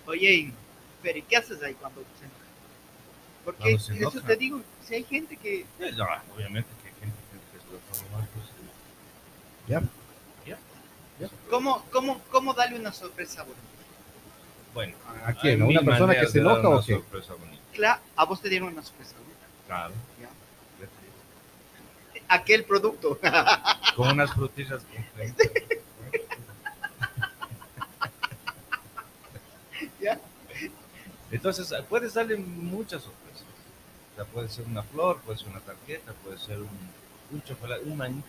Oye, 0.08 0.52
pero 1.02 1.18
¿y 1.18 1.22
qué 1.22 1.36
haces 1.36 1.62
ahí 1.62 1.74
cuando 1.74 2.00
se 2.18 2.24
enoja? 2.24 2.40
Porque 3.44 3.78
se 3.78 3.94
eso 3.94 4.10
enoja. 4.10 4.20
te 4.26 4.36
digo, 4.36 4.60
si 4.84 4.94
hay 4.94 5.04
gente 5.04 5.36
que 5.36 5.60
Eh, 5.80 5.92
no, 5.96 6.06
obviamente 6.34 6.68
que 6.82 6.88
hay 6.88 6.94
gente 6.94 7.16
que 7.52 7.58
se 7.58 7.66
lo 7.72 7.78
toma 7.78 8.18
mal, 8.18 8.28
pues... 8.34 8.46
ya, 9.68 9.82
¿Cómo, 11.48 11.82
cómo, 11.90 12.20
cómo 12.30 12.52
darle 12.52 12.78
una 12.78 12.92
sorpresa 12.92 13.42
bonita? 13.42 13.62
Bueno, 14.76 14.92
¿a 15.24 15.32
quién? 15.32 15.62
¿A 15.62 15.64
una 15.64 15.80
persona 15.80 16.14
que 16.20 16.26
se 16.26 16.38
enoja 16.40 16.68
o 16.68 16.84
qué? 16.84 17.02
Claro, 17.72 18.02
a 18.14 18.24
vos 18.26 18.42
te 18.42 18.50
dieron 18.50 18.68
una 18.68 18.82
sorpresa 18.82 19.14
bonita. 19.18 19.46
Claro. 19.66 19.94
Ya. 20.20 20.28
Aquel 22.28 22.64
producto. 22.64 23.18
Con 23.96 24.08
unas 24.10 24.34
frutillas. 24.34 24.82
Ya. 30.00 30.20
Entonces, 31.30 31.72
puedes 31.88 32.12
darle 32.14 32.36
muchas 32.36 33.02
sorpresas. 33.02 33.44
O 34.12 34.16
sea, 34.16 34.24
puede 34.26 34.48
ser 34.50 34.66
una 34.66 34.82
flor, 34.82 35.20
puede 35.22 35.38
ser 35.38 35.48
una 35.48 35.60
tarjeta, 35.60 36.12
puede 36.22 36.38
ser 36.38 36.58
un, 36.58 36.68
un 37.32 37.42
chocolate, 37.42 37.82
un 37.84 37.96
manito, 37.96 38.26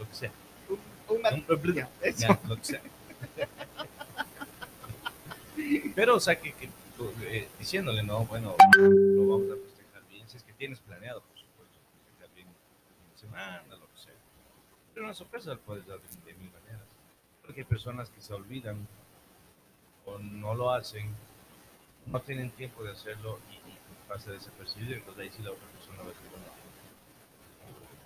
lo 0.00 0.08
que 0.08 0.14
sea. 0.14 0.32
Un- 0.68 1.16
una- 1.16 1.30
Un- 1.30 1.74
ya, 1.74 1.88
eso. 2.02 2.18
Ya, 2.26 2.40
lo 2.48 2.56
que 2.56 2.64
sea. 2.64 2.80
Pero, 5.94 6.16
o 6.16 6.20
sea, 6.20 6.40
que, 6.40 6.52
que 6.54 6.68
eh, 7.22 7.48
diciéndole, 7.58 8.02
no, 8.02 8.24
bueno, 8.26 8.56
lo 8.76 9.28
vamos 9.28 9.50
a 9.52 9.62
festejar 9.62 10.02
bien, 10.08 10.28
si 10.28 10.36
es 10.36 10.42
que 10.42 10.52
tienes 10.52 10.80
planeado, 10.80 11.20
por 11.20 11.38
supuesto, 11.38 11.78
festejar 11.94 12.34
bien 12.34 12.48
de 12.48 13.18
semana, 13.18 13.62
lo 13.68 13.86
que 13.88 13.96
sea. 13.96 14.14
Pero 14.92 15.06
una 15.06 15.14
sorpresa 15.14 15.50
la 15.50 15.56
puedes 15.56 15.86
dar 15.86 15.98
de, 16.00 16.34
mil 16.34 16.50
maneras. 16.50 16.86
Porque 17.42 17.60
hay 17.60 17.66
personas 17.66 18.10
que 18.10 18.20
se 18.20 18.34
olvidan 18.34 18.86
o 20.06 20.18
no 20.18 20.54
lo 20.54 20.72
hacen, 20.72 21.14
no 22.06 22.20
tienen 22.20 22.50
tiempo 22.50 22.82
de 22.82 22.92
hacerlo 22.92 23.38
y, 23.50 23.60
pasa 24.08 24.32
desapercibido, 24.32 24.94
entonces 24.94 25.22
ahí 25.22 25.30
sí 25.30 25.40
la 25.44 25.52
otra 25.52 25.68
persona 25.68 25.98
va 25.98 26.06
a 26.06 26.08
decir, 26.08 26.26
bueno, 26.30 26.46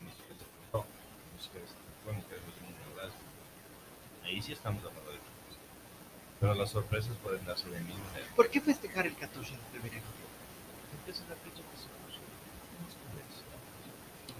ni 0.02 0.10
siquiera 0.10 0.36
se 0.36 0.44
preguntó, 0.44 0.84
ni 1.32 1.42
siquiera 1.42 1.66
se 1.66 1.74
preguntó, 1.74 2.12
ni 2.12 2.20
siquiera 2.20 2.42
se 2.44 2.52
preguntó, 2.52 2.94
¿verdad? 2.94 3.12
Ahí 4.22 4.42
sí 4.42 4.52
estamos 4.52 4.84
hablando 4.84 5.10
de 5.12 5.16
sorpresas. 5.16 5.43
Pero 6.44 6.56
las 6.56 6.68
sorpresas 6.72 7.16
pueden 7.22 7.42
darse 7.46 7.70
de 7.70 7.80
mil 7.80 7.96
maneras. 7.96 8.28
¿Por 8.36 8.50
qué 8.50 8.60
festejar 8.60 9.06
el 9.06 9.14
14 9.16 9.50
de 9.50 9.80
febrero? 9.80 10.04
Porque 10.92 11.10
es 11.12 11.20
la 11.26 11.36
fecha 11.36 11.62
que 11.64 11.76
se 11.78 11.84
es 11.88 12.94
comercial. 13.00 13.48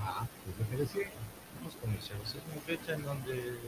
Ah, 0.03 0.27
pues 0.45 0.59
lo 0.59 0.69
que 0.71 0.77
decía. 0.85 1.11
No 1.63 1.69
es 1.71 1.75
comercial. 1.77 2.19
Es 2.23 2.35
una 2.53 2.61
fecha 2.61 2.93
en 2.93 3.05
donde 3.05 3.59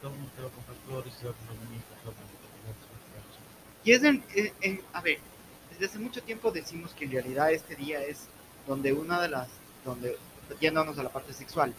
todo 0.00 0.10
el 0.10 0.16
mundo 0.16 0.32
te 0.34 0.40
va 0.40 0.48
a 0.48 0.52
comprar 0.52 0.76
flores, 0.86 1.14
te 1.18 1.24
va 1.26 1.32
a 1.32 1.34
comprar 1.34 1.58
bonitas, 1.58 1.98
te 2.00 2.06
va 2.06 2.12
a 2.12 2.16
comprar 2.16 2.40
chocolates. 2.80 3.36
Y 3.84 3.92
es 3.92 4.02
en, 4.04 4.24
en- 4.34 4.52
en- 4.62 4.82
a 4.94 5.02
ver, 5.02 5.18
desde 5.70 5.84
hace 5.84 5.98
mucho 5.98 6.22
tiempo 6.22 6.50
decimos 6.52 6.94
que 6.94 7.04
en 7.04 7.10
realidad 7.12 7.52
este 7.52 7.76
día 7.76 8.02
es 8.02 8.24
donde 8.66 8.94
una 8.94 9.20
de 9.20 9.28
las, 9.28 9.48
donde, 9.84 10.16
yéndonos 10.60 10.96
a 10.98 11.02
la 11.02 11.10
parte 11.10 11.34
sexual, 11.34 11.74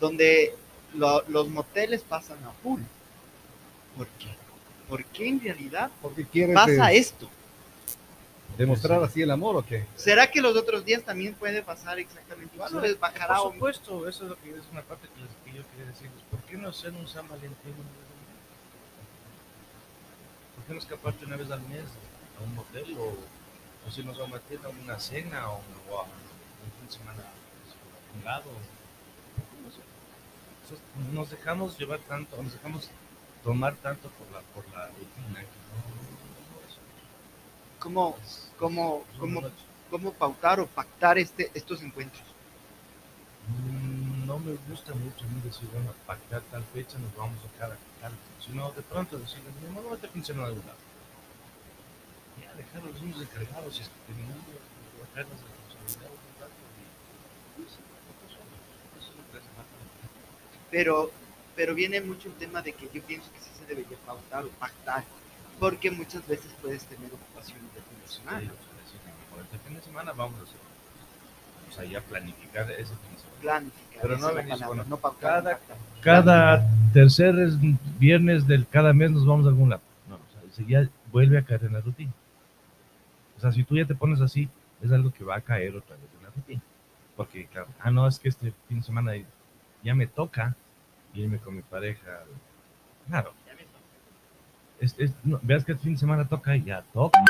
donde 0.00 0.56
lo- 0.94 1.22
los 1.28 1.46
moteles 1.50 2.02
pasan 2.02 2.42
a 2.42 2.50
full. 2.64 2.80
¿Por 3.96 4.08
qué? 4.18 4.26
¿Por 4.90 5.04
qué 5.06 5.28
en 5.28 5.40
realidad 5.40 5.90
Porque 6.02 6.26
pasa 6.52 6.92
esto? 6.92 7.28
demostrar 8.58 9.02
así 9.02 9.22
el 9.22 9.30
amor 9.30 9.56
o 9.56 9.64
qué? 9.64 9.86
¿Será 9.96 10.30
que 10.30 10.42
los 10.42 10.54
otros 10.56 10.84
días 10.84 11.02
también 11.02 11.32
puede 11.34 11.62
pasar 11.62 11.98
exactamente 11.98 12.54
igual? 12.56 12.74
¿O 12.76 12.80
les 12.80 12.98
bajará 12.98 13.36
Por 13.36 13.46
o- 13.46 13.52
supuesto, 13.52 14.08
eso 14.08 14.24
es 14.24 14.30
lo 14.30 14.36
que 14.36 14.50
es 14.50 14.64
una 14.72 14.82
parte 14.82 15.08
que, 15.14 15.20
les- 15.22 15.30
que 15.44 15.58
yo 15.58 15.64
quería 15.70 15.86
decirles. 15.90 16.20
¿Por 16.30 16.40
qué 16.40 16.56
no 16.58 16.68
hacer 16.68 16.92
un 16.92 17.06
San 17.08 17.26
Valentín 17.28 17.72
una 17.72 17.88
vez 17.88 18.10
al 18.10 18.20
mes? 18.26 18.40
¿Por 20.56 20.64
qué 20.66 20.72
no 20.74 20.78
escaparte 20.80 21.24
una 21.24 21.36
vez 21.36 21.50
al 21.50 21.60
mes 21.62 21.84
a 22.38 22.42
un 22.42 22.54
motel 22.54 22.96
o, 22.98 23.16
o 23.86 23.90
si 23.90 24.02
nos 24.02 24.18
vamos 24.18 24.38
a 24.40 24.42
meter 24.42 24.66
a 24.66 24.68
una 24.68 24.98
cena 24.98 25.48
o, 25.50 25.62
o 25.90 25.98
a 26.00 26.02
un 26.02 26.70
fin 26.78 26.86
de 26.86 26.92
semana 26.92 27.22
a 27.22 28.18
un 28.18 28.24
lado? 28.24 28.50
Nos 31.14 31.30
dejamos 31.30 31.78
llevar 31.78 31.98
tanto, 32.00 32.40
nos 32.42 32.52
dejamos 32.52 32.90
tomar 33.42 33.74
tanto 33.76 34.08
por 34.10 34.30
la, 34.32 34.40
por 34.54 34.64
la 34.74 34.86
rutina 34.88 35.40
que 35.40 35.46
no, 35.46 36.60
eso 36.68 36.80
cómo, 37.78 38.16
cómo, 38.58 39.04
cómo, 39.18 39.42
cómo 39.90 40.12
pautar 40.12 40.60
o 40.60 40.66
pactar 40.66 41.18
este, 41.18 41.50
estos 41.54 41.82
encuentros? 41.82 42.24
Mm, 43.48 44.26
No 44.26 44.38
me 44.38 44.52
gusta 44.68 44.94
mucho 44.94 45.24
a 45.24 45.28
mí 45.28 45.40
decir, 45.42 45.68
bueno, 45.72 45.92
pactar 46.06 46.42
tal 46.50 46.64
fecha 46.72 46.98
nos 46.98 47.14
vamos 47.16 47.38
a 47.44 47.58
cada 47.58 47.76
tal, 48.00 48.12
sino 48.44 48.70
de 48.72 48.82
pronto 48.82 49.18
decir, 49.18 49.40
mi 49.60 49.66
amor, 49.68 49.84
no 49.90 49.96
te 49.96 50.08
pinche 50.08 50.32
en 50.32 50.40
algún 50.40 50.64
lado. 50.66 50.78
Ya, 52.40 52.52
dejar 52.54 52.82
a 52.82 52.86
los 52.86 53.00
niños 53.02 53.20
encargados, 53.22 53.80
bajar 55.00 55.26
las 55.28 55.40
responsabilidades 55.40 56.20
un 56.28 56.34
rato 56.40 56.62
y- 56.78 57.62
y 57.62 57.64
sí, 57.66 57.80
eso 58.26 58.40
es- 58.40 59.02
eso 59.02 59.10
es 59.10 59.16
lo 59.16 59.24
que 59.32 59.38
hace 59.38 59.50
falta. 59.56 59.76
pero, 60.70 61.10
pero 61.56 61.74
viene 61.74 62.00
mucho 62.00 62.28
el 62.28 62.34
tema 62.34 62.62
de 62.62 62.72
que 62.72 62.88
yo 62.92 63.02
pienso 63.02 63.30
que 63.32 63.38
sí 63.40 63.50
se 63.58 63.66
debería 63.66 63.96
pautar 64.06 64.44
o 64.44 64.48
pactar, 64.50 65.04
porque 65.58 65.90
muchas 65.90 66.26
veces 66.26 66.50
puedes 66.62 66.84
tener 66.84 67.10
ocupaciones 67.12 67.64
de 67.74 67.80
fin 67.80 67.98
de 68.02 68.08
Sí, 68.08 68.14
semana. 68.18 68.38
decir, 68.40 68.56
por 69.30 69.40
este 69.42 69.58
fin 69.58 69.76
de 69.76 69.82
semana 69.82 70.12
vamos 70.12 70.38
a 70.40 70.42
hacer. 70.44 70.56
O 71.68 71.72
sea, 71.72 71.84
ya 71.84 72.00
planificar 72.00 72.70
ese 72.70 72.84
fin 72.84 73.12
de 73.14 73.18
semana. 73.20 73.40
Planificar, 73.40 74.02
Pero 74.02 74.18
no 74.18 74.34
venís, 74.34 74.66
bueno, 74.66 74.84
no 74.84 74.96
pautar, 74.96 75.42
cada- 75.42 75.56
pactar. 75.58 75.76
cada 76.02 76.68
tercer 76.92 77.38
es- 77.38 77.54
viernes 77.98 78.46
del 78.46 78.66
cada 78.66 78.92
mes 78.92 79.10
nos 79.10 79.26
vamos 79.26 79.46
a 79.46 79.50
algún 79.50 79.70
lado. 79.70 79.82
No, 80.08 80.16
o 80.16 80.18
sea, 80.32 80.52
se 80.54 80.64
ya 80.66 80.88
vuelve 81.12 81.38
a 81.38 81.42
caer 81.42 81.64
en 81.64 81.74
la 81.74 81.80
rutina. 81.80 82.12
O 83.36 83.40
sea, 83.40 83.52
si 83.52 83.64
tú 83.64 83.76
ya 83.76 83.86
te 83.86 83.94
pones 83.94 84.20
así, 84.20 84.48
es 84.82 84.90
algo 84.92 85.12
que 85.12 85.24
va 85.24 85.36
a 85.36 85.40
caer 85.40 85.76
otra 85.76 85.96
vez 85.96 86.06
en 86.16 86.22
la 86.24 86.30
rutina. 86.30 86.62
Porque, 87.16 87.46
claro, 87.46 87.68
ah, 87.80 87.90
no, 87.90 88.06
es 88.06 88.18
que 88.18 88.28
este 88.28 88.52
fin 88.68 88.78
de 88.80 88.84
semana 88.84 89.12
ya 89.82 89.94
me 89.94 90.06
toca 90.06 90.54
irme 91.14 91.38
con 91.38 91.56
mi 91.56 91.62
pareja. 91.62 92.24
Claro. 93.08 93.32
Es- 94.80 94.94
es- 94.98 95.12
veas 95.42 95.64
que 95.64 95.72
el 95.72 95.78
fin 95.78 95.92
de 95.92 95.98
semana 95.98 96.26
toca 96.26 96.56
y 96.56 96.64
ya 96.64 96.82
toca. 96.94 97.20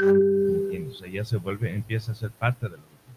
ya 1.11 1.25
se 1.25 1.37
vuelve, 1.37 1.75
empieza 1.75 2.13
a 2.13 2.15
ser 2.15 2.31
parte 2.31 2.67
de 2.69 2.77
rutina. 2.77 3.15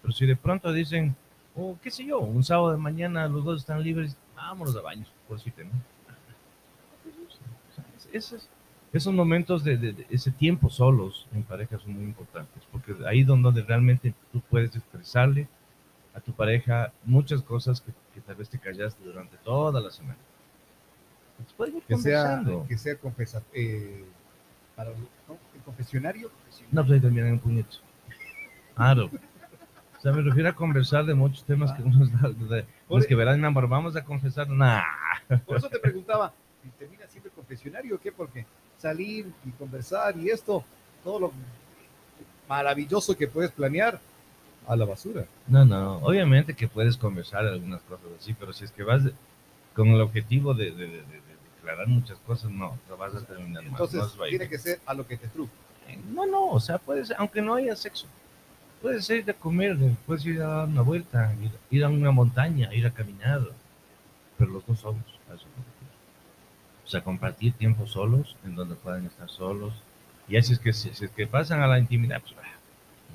Pero 0.00 0.12
si 0.12 0.26
de 0.26 0.36
pronto 0.36 0.72
dicen, 0.72 1.16
o 1.56 1.76
qué 1.82 1.90
sé 1.90 2.04
yo, 2.04 2.20
un 2.20 2.44
sábado 2.44 2.70
de 2.70 2.78
mañana 2.78 3.26
los 3.26 3.44
dos 3.44 3.60
están 3.60 3.82
libres, 3.82 4.16
vámonos 4.36 4.76
a 4.76 4.80
baños, 4.80 5.12
por 5.26 5.40
si 5.40 5.50
¿no? 5.50 5.70
esos, 8.12 9.12
momentos 9.12 9.64
de, 9.64 10.06
ese 10.08 10.30
tiempo 10.30 10.70
solos 10.70 11.26
en 11.34 11.42
pareja 11.42 11.78
son 11.78 11.94
muy 11.94 12.04
importantes, 12.04 12.62
porque 12.70 12.94
ahí 13.06 13.24
donde, 13.24 13.42
donde 13.42 13.62
realmente 13.62 14.14
tú 14.32 14.40
puedes 14.48 14.74
expresarle 14.74 15.48
a 16.18 16.20
tu 16.20 16.32
pareja 16.32 16.92
muchas 17.04 17.42
cosas 17.42 17.80
que, 17.80 17.92
que 18.14 18.20
tal 18.20 18.36
vez 18.36 18.48
te 18.48 18.58
callaste 18.58 19.02
durante 19.04 19.36
toda 19.38 19.80
la 19.80 19.90
semana. 19.90 20.18
Ir 21.66 21.82
Que 21.86 21.96
sea, 21.96 22.42
que 22.68 22.76
sea 22.76 22.96
confesa, 22.96 23.42
eh, 23.52 24.04
para, 24.74 24.90
¿no? 24.90 25.38
el 25.54 25.62
confesionario. 25.64 26.30
No, 26.72 26.82
pues 26.82 26.94
ahí 26.94 27.00
también 27.00 27.26
hay 27.26 27.32
un 27.32 27.38
puñete. 27.38 27.76
Claro. 28.74 29.10
O 29.96 30.00
sea, 30.00 30.12
me 30.12 30.22
refiero 30.22 30.48
a 30.48 30.52
conversar 30.54 31.04
de 31.06 31.14
muchos 31.14 31.44
temas 31.44 31.72
que 31.72 31.82
uno 31.82 32.04
está- 32.04 32.28
de- 32.28 32.66
los 32.88 33.06
que 33.06 33.14
verán, 33.14 33.40
mi 33.40 33.46
amor, 33.46 33.68
vamos 33.68 33.96
a 33.96 34.04
confesar. 34.04 34.48
Nah. 34.48 34.82
Por 35.46 35.56
eso 35.56 35.68
te 35.68 35.78
preguntaba, 35.78 36.32
¿y 36.64 36.68
¿termina 36.78 37.06
siendo 37.08 37.28
el 37.28 37.34
confesionario 37.34 37.96
o 37.96 37.98
qué? 37.98 38.12
Porque 38.12 38.46
salir 38.76 39.32
y 39.44 39.50
conversar 39.50 40.16
y 40.16 40.30
esto, 40.30 40.64
todo 41.04 41.18
lo 41.20 41.32
maravilloso 42.48 43.16
que 43.16 43.26
puedes 43.28 43.50
planear, 43.50 44.00
a 44.68 44.76
la 44.76 44.84
basura. 44.84 45.24
No, 45.48 45.64
no, 45.64 45.96
obviamente 45.98 46.54
que 46.54 46.68
puedes 46.68 46.96
conversar 46.96 47.46
algunas 47.46 47.80
cosas 47.82 48.06
así, 48.20 48.34
pero 48.34 48.52
si 48.52 48.64
es 48.64 48.70
que 48.70 48.82
vas 48.84 49.02
de- 49.04 49.12
con 49.74 49.88
el 49.88 50.00
objetivo 50.00 50.54
de, 50.54 50.66
de- 50.70 50.86
de- 50.86 50.86
de- 50.86 51.02
de 51.02 51.36
declarar 51.56 51.88
muchas 51.88 52.18
cosas, 52.18 52.50
no, 52.50 52.78
te 52.86 52.94
vas 52.94 53.14
a 53.14 53.24
terminar 53.24 53.62
mal. 53.64 53.72
Entonces, 53.72 54.00
no 54.16 54.24
tiene 54.24 54.48
que 54.48 54.58
ser 54.58 54.80
a 54.86 54.94
lo 54.94 55.06
que 55.06 55.16
te 55.16 55.26
truque. 55.28 55.52
No, 56.12 56.26
no, 56.26 56.48
o 56.50 56.60
sea, 56.60 56.78
puede 56.78 57.04
ser, 57.06 57.16
aunque 57.18 57.40
no 57.40 57.54
haya 57.54 57.74
sexo, 57.74 58.06
puedes 58.82 59.08
ir 59.10 59.28
a 59.30 59.34
comer, 59.34 59.76
puedes 60.06 60.24
ir 60.26 60.42
a 60.42 60.46
dar 60.48 60.68
una 60.68 60.82
vuelta, 60.82 61.34
ir, 61.42 61.50
ir 61.70 61.84
a 61.84 61.88
una 61.88 62.10
montaña, 62.10 62.72
ir 62.74 62.86
a 62.86 62.90
caminar, 62.90 63.40
pero 64.36 64.50
los 64.50 64.66
dos 64.66 64.78
solos, 64.80 65.02
a 65.30 65.34
eso. 65.34 65.46
O 66.84 66.88
sea, 66.90 67.02
compartir 67.02 67.52
tiempo 67.54 67.86
solos, 67.86 68.36
en 68.44 68.54
donde 68.54 68.74
puedan 68.74 69.06
estar 69.06 69.28
solos, 69.30 69.72
y 70.28 70.36
así 70.36 70.52
es 70.54 70.58
que 70.58 70.72
si, 70.72 70.90
si 70.94 71.06
es 71.06 71.10
que 71.10 71.26
pasan 71.26 71.60
a 71.62 71.66
la 71.66 71.78
intimidad, 71.78 72.20
pues, 72.20 72.34
ah, 72.42 72.48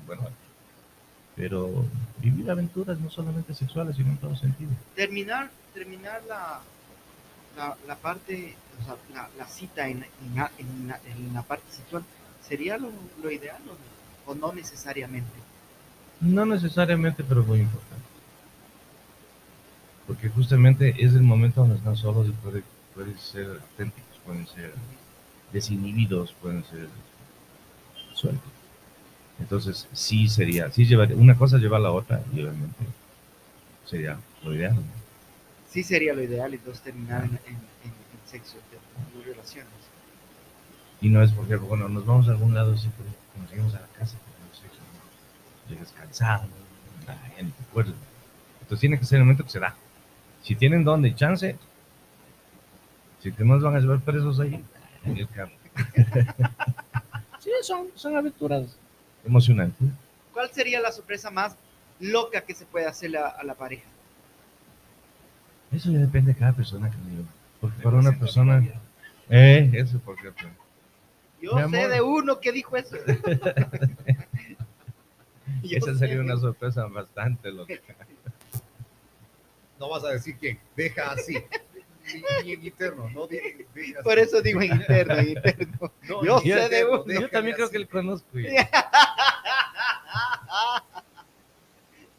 bueno, 0.06 0.22
pero 1.36 1.84
vivir 2.18 2.50
aventuras 2.50 2.98
no 3.00 3.10
solamente 3.10 3.54
sexuales, 3.54 3.96
sino 3.96 4.10
en 4.10 4.18
todo 4.18 4.36
sentido. 4.36 4.70
terminar, 4.94 5.50
terminar 5.72 6.22
la, 6.28 6.60
la, 7.56 7.76
la 7.86 7.96
parte, 7.96 8.56
o 8.80 8.84
sea, 8.84 8.96
la, 9.12 9.28
la 9.36 9.46
cita 9.46 9.88
en, 9.88 10.04
en, 10.04 10.34
la- 10.36 10.52
en 10.58 10.88
la, 10.88 11.00
en 11.06 11.34
la 11.34 11.42
parte 11.42 11.70
sexual, 11.72 12.04
¿sería 12.46 12.78
lo, 12.78 12.90
lo 13.22 13.30
ideal 13.30 13.60
o, 14.26 14.30
o 14.30 14.34
no 14.34 14.52
necesariamente? 14.52 15.32
No 16.20 16.46
necesariamente, 16.46 17.24
pero 17.24 17.42
muy 17.44 17.60
importante. 17.60 18.04
Porque 20.06 20.28
justamente 20.28 20.94
es 20.98 21.14
el 21.14 21.22
momento 21.22 21.62
donde 21.62 21.76
están 21.76 21.96
solos 21.96 22.28
y 22.28 22.32
puede- 22.32 22.62
pueden 22.94 23.18
ser 23.18 23.46
auténticos, 23.60 24.18
pueden 24.24 24.46
ser 24.46 24.72
desinhibidos, 25.52 26.32
pueden 26.40 26.64
ser 26.64 26.88
sueltos. 28.14 28.52
Entonces, 29.40 29.88
sí 29.92 30.28
sería, 30.28 30.70
sí 30.70 30.84
llevaría, 30.84 31.16
una 31.16 31.36
cosa 31.36 31.58
lleva 31.58 31.76
a 31.76 31.80
la 31.80 31.90
otra 31.90 32.22
y 32.32 32.40
obviamente 32.40 32.76
sería 33.84 34.18
lo 34.44 34.54
ideal. 34.54 34.74
¿no? 34.76 34.82
Sí 35.68 35.82
sería 35.82 36.14
lo 36.14 36.22
ideal 36.22 36.54
entonces 36.54 36.82
terminar 36.82 37.24
en, 37.24 37.30
en, 37.30 37.54
en- 37.54 37.58
en 37.84 38.30
sexo, 38.30 38.56
en, 38.56 39.24
relaciones. 39.24 39.72
Y 41.00 41.08
no 41.08 41.22
es 41.22 41.32
porque, 41.32 41.56
bueno, 41.56 41.88
nos 41.88 42.06
vamos 42.06 42.28
a 42.28 42.32
algún 42.32 42.54
lado 42.54 42.76
siempre, 42.76 43.04
cuando 43.32 43.50
llegamos 43.50 43.74
a 43.74 43.80
la 43.80 43.86
casa, 43.88 44.16
tenemos 44.36 44.58
sexo, 44.58 44.78
¿no? 45.68 45.74
llegas 45.74 45.92
cansado, 45.92 46.46
ya 47.06 47.42
ni 47.42 47.50
te 47.50 47.62
acuerdas. 47.62 47.94
Entonces 48.60 48.80
tiene 48.80 48.98
que 48.98 49.04
ser 49.04 49.18
el 49.18 49.24
momento 49.24 49.44
que 49.44 49.50
se 49.50 49.58
da. 49.60 49.74
Si 50.42 50.54
tienen 50.54 50.84
donde 50.84 51.08
y 51.08 51.14
chance, 51.14 51.56
si 53.22 53.32
que 53.32 53.44
nos 53.44 53.62
van 53.62 53.76
a 53.76 53.80
llevar 53.80 54.00
presos 54.00 54.38
ahí, 54.40 54.62
en 55.04 55.16
el 55.16 55.28
carro. 55.28 55.52
sí, 57.40 57.50
son, 57.62 57.88
son 57.94 58.16
aventuras 58.16 58.76
emocionantes. 59.24 59.88
¿Cuál 60.32 60.50
sería 60.50 60.80
la 60.80 60.92
sorpresa 60.92 61.30
más 61.30 61.56
loca 62.00 62.40
que 62.42 62.54
se 62.54 62.66
puede 62.66 62.86
hacer 62.86 63.16
a, 63.16 63.28
a 63.28 63.44
la 63.44 63.54
pareja? 63.54 63.84
Eso 65.72 65.90
ya 65.90 65.98
depende 65.98 66.32
de 66.32 66.38
cada 66.38 66.52
persona, 66.52 66.88
creo. 66.90 67.24
Porque 67.60 67.82
para 67.82 67.96
una 67.98 68.12
persona... 68.18 68.62
Eh, 69.30 69.70
eso 69.74 69.98
por 70.00 70.20
cierto. 70.20 70.44
Yo 71.40 71.54
Mi 71.54 71.58
sé 71.58 71.64
amor. 71.82 71.88
de 71.90 72.00
uno 72.02 72.40
que 72.40 72.52
dijo 72.52 72.76
eso. 72.76 72.96
Esa 75.62 75.94
sería 75.94 76.16
de 76.16 76.20
una 76.20 76.36
sorpresa 76.38 76.84
bastante 76.86 77.50
loca. 77.50 77.74
No 79.78 79.88
vas 79.88 80.04
a 80.04 80.10
decir 80.10 80.36
quién, 80.38 80.58
deja 80.76 81.12
así. 81.12 81.34
Ni, 82.06 82.22
ni 82.44 82.52
en 82.52 82.64
interno, 82.66 83.08
no 83.10 83.26
deja 83.26 83.48
Por 84.02 84.18
así. 84.18 84.28
eso 84.28 84.42
digo 84.42 84.60
en 84.62 84.72
interno, 84.74 85.20
interno. 85.26 85.92
No, 86.08 86.22
yo 86.22 86.38
sé 86.58 86.68
de 86.68 86.84
uno. 86.84 87.04
Yo 87.06 87.30
también 87.30 87.54
creo 87.54 87.66
así. 87.66 87.72
que 87.72 87.78
le 87.78 87.86
conozco. 87.88 88.28
ya. 88.38 88.68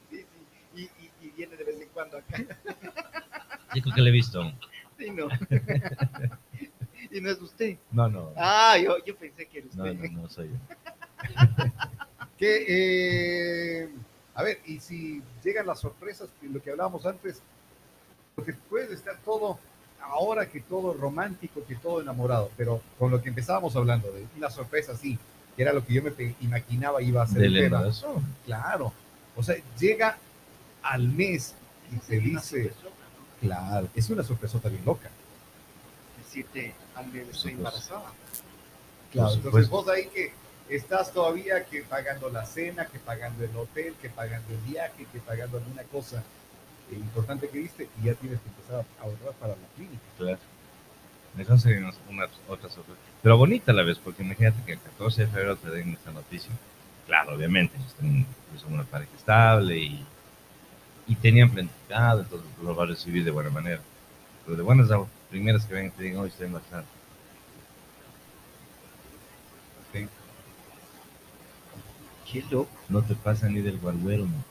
Sí, 0.09 0.25
sí. 0.41 0.49
Y, 0.75 0.81
y, 0.81 1.11
y 1.21 1.29
viene 1.37 1.55
de 1.55 1.63
vez 1.63 1.81
en 1.81 1.84
cuando 1.95 2.17
acá. 2.17 2.37
Yo 3.73 3.81
creo 3.81 3.95
que 3.95 4.01
le 4.01 4.09
he 4.09 4.13
visto. 4.13 4.53
Sí, 4.99 5.09
no. 5.09 5.27
y 7.11 7.21
no 7.21 7.31
es 7.31 7.41
usted. 7.41 7.77
No, 7.91 8.07
no. 8.07 8.31
Ah, 8.37 8.77
yo, 8.81 9.03
yo 9.03 9.15
pensé 9.17 9.45
que 9.47 9.57
era 9.57 9.67
usted. 9.67 10.11
no, 10.11 10.21
no 10.21 10.29
soy 10.29 10.49
yo. 10.49 10.55
Que, 12.37 12.65
eh, 13.83 13.89
a 14.33 14.43
ver, 14.43 14.59
y 14.65 14.79
si 14.81 15.21
llegan 15.41 15.67
las 15.67 15.79
sorpresas, 15.79 16.27
lo 16.41 16.61
que 16.61 16.69
hablábamos 16.69 17.05
antes, 17.05 17.41
porque 18.35 18.51
puede 18.69 18.93
estar 18.93 19.17
todo, 19.23 19.57
ahora 20.01 20.45
que 20.49 20.59
todo 20.59 20.93
romántico, 20.93 21.63
que 21.65 21.75
todo 21.75 22.01
enamorado, 22.01 22.51
pero 22.57 22.81
con 22.99 23.09
lo 23.09 23.21
que 23.21 23.29
empezábamos 23.29 23.73
hablando, 23.77 24.11
de 24.11 24.25
una 24.35 24.49
sorpresa 24.49 24.91
así, 24.91 25.17
que 25.55 25.61
era 25.61 25.71
lo 25.71 25.85
que 25.85 25.93
yo 25.93 26.03
me 26.03 26.11
imaginaba 26.41 27.01
iba 27.01 27.23
a 27.23 27.27
ser 27.27 27.49
Del. 27.49 27.73
Claro, 28.45 28.91
o 29.37 29.41
sea, 29.41 29.55
llega 29.79 30.17
al 30.83 31.07
mes 31.07 31.55
y 31.91 31.99
se 32.05 32.17
Una 32.19 32.25
dice, 32.41 32.73
claro, 33.41 33.87
es 33.95 34.09
una 34.09 34.23
sorpresota 34.23 34.69
bien 34.69 34.83
loca. 34.85 35.09
Decirte, 36.17 36.73
al 36.95 37.07
menos 37.07 37.45
embarazada. 37.45 38.11
Claro, 39.11 39.33
entonces 39.33 39.69
vos 39.69 39.87
ahí 39.87 40.07
que 40.07 40.33
estás 40.69 41.11
todavía 41.13 41.63
que 41.65 41.83
pagando 41.83 42.29
la 42.29 42.45
cena, 42.45 42.85
que 42.87 42.99
pagando 42.99 43.43
el 43.45 43.55
hotel, 43.55 43.95
que 44.01 44.09
pagando 44.09 44.51
el 44.53 44.59
viaje, 44.69 45.05
que 45.11 45.19
pagando 45.19 45.57
alguna 45.57 45.83
cosa 45.83 46.23
eh, 46.91 46.95
importante 46.95 47.47
que 47.49 47.59
viste 47.59 47.89
y 48.01 48.05
ya 48.05 48.13
tienes 48.15 48.39
que 48.41 48.49
empezar 48.49 48.85
a 48.99 49.03
ahorrar 49.03 49.33
para 49.39 49.53
la 49.53 49.67
clínica. 49.75 50.01
Claro. 50.17 50.39
Eso 51.37 51.57
sería 51.57 51.79
una, 51.79 51.93
una- 52.09 52.29
otra 52.47 52.69
sorpresa. 52.69 52.99
Pero 53.21 53.37
bonita 53.37 53.71
a 53.71 53.75
la 53.75 53.83
vez, 53.83 53.97
porque 53.99 54.23
imagínate 54.23 54.57
que 54.65 54.73
el 54.73 54.79
14 54.79 55.21
de 55.21 55.27
febrero 55.27 55.55
te 55.57 55.69
den 55.69 55.93
esta 55.93 56.11
noticia. 56.11 56.51
Claro, 57.07 57.35
obviamente, 57.35 57.75
están, 57.85 58.25
son 58.59 58.73
una 58.73 58.83
pareja 58.83 59.11
estable 59.17 59.77
y, 59.77 60.05
y 61.07 61.15
tenían 61.15 61.49
planificado, 61.51 62.21
entonces 62.21 62.47
lo 62.63 62.75
va 62.75 62.83
a 62.83 62.87
recibir 62.87 63.23
de 63.23 63.31
buena 63.31 63.49
manera. 63.49 63.81
Pero 64.45 64.57
de 64.57 64.63
buenas 64.63 64.91
a 64.91 65.03
primeras 65.29 65.65
que 65.65 65.73
ven 65.73 65.87
y 65.87 65.89
te 65.91 66.03
digan, 66.03 66.19
hoy 66.21 66.29
estoy 66.29 66.47
embarazada. 66.47 66.83
Sí. 69.93 70.07
Qué 72.31 72.43
loco. 72.49 72.69
No 72.89 73.01
te 73.01 73.15
pasa 73.15 73.47
ni 73.49 73.61
del 73.61 73.79
guarguero, 73.79 74.25
¿no? 74.25 74.43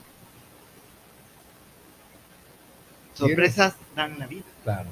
Sorpresas 3.13 3.75
dan 3.95 4.19
la 4.19 4.27
vida. 4.27 4.43
Claro. 4.63 4.89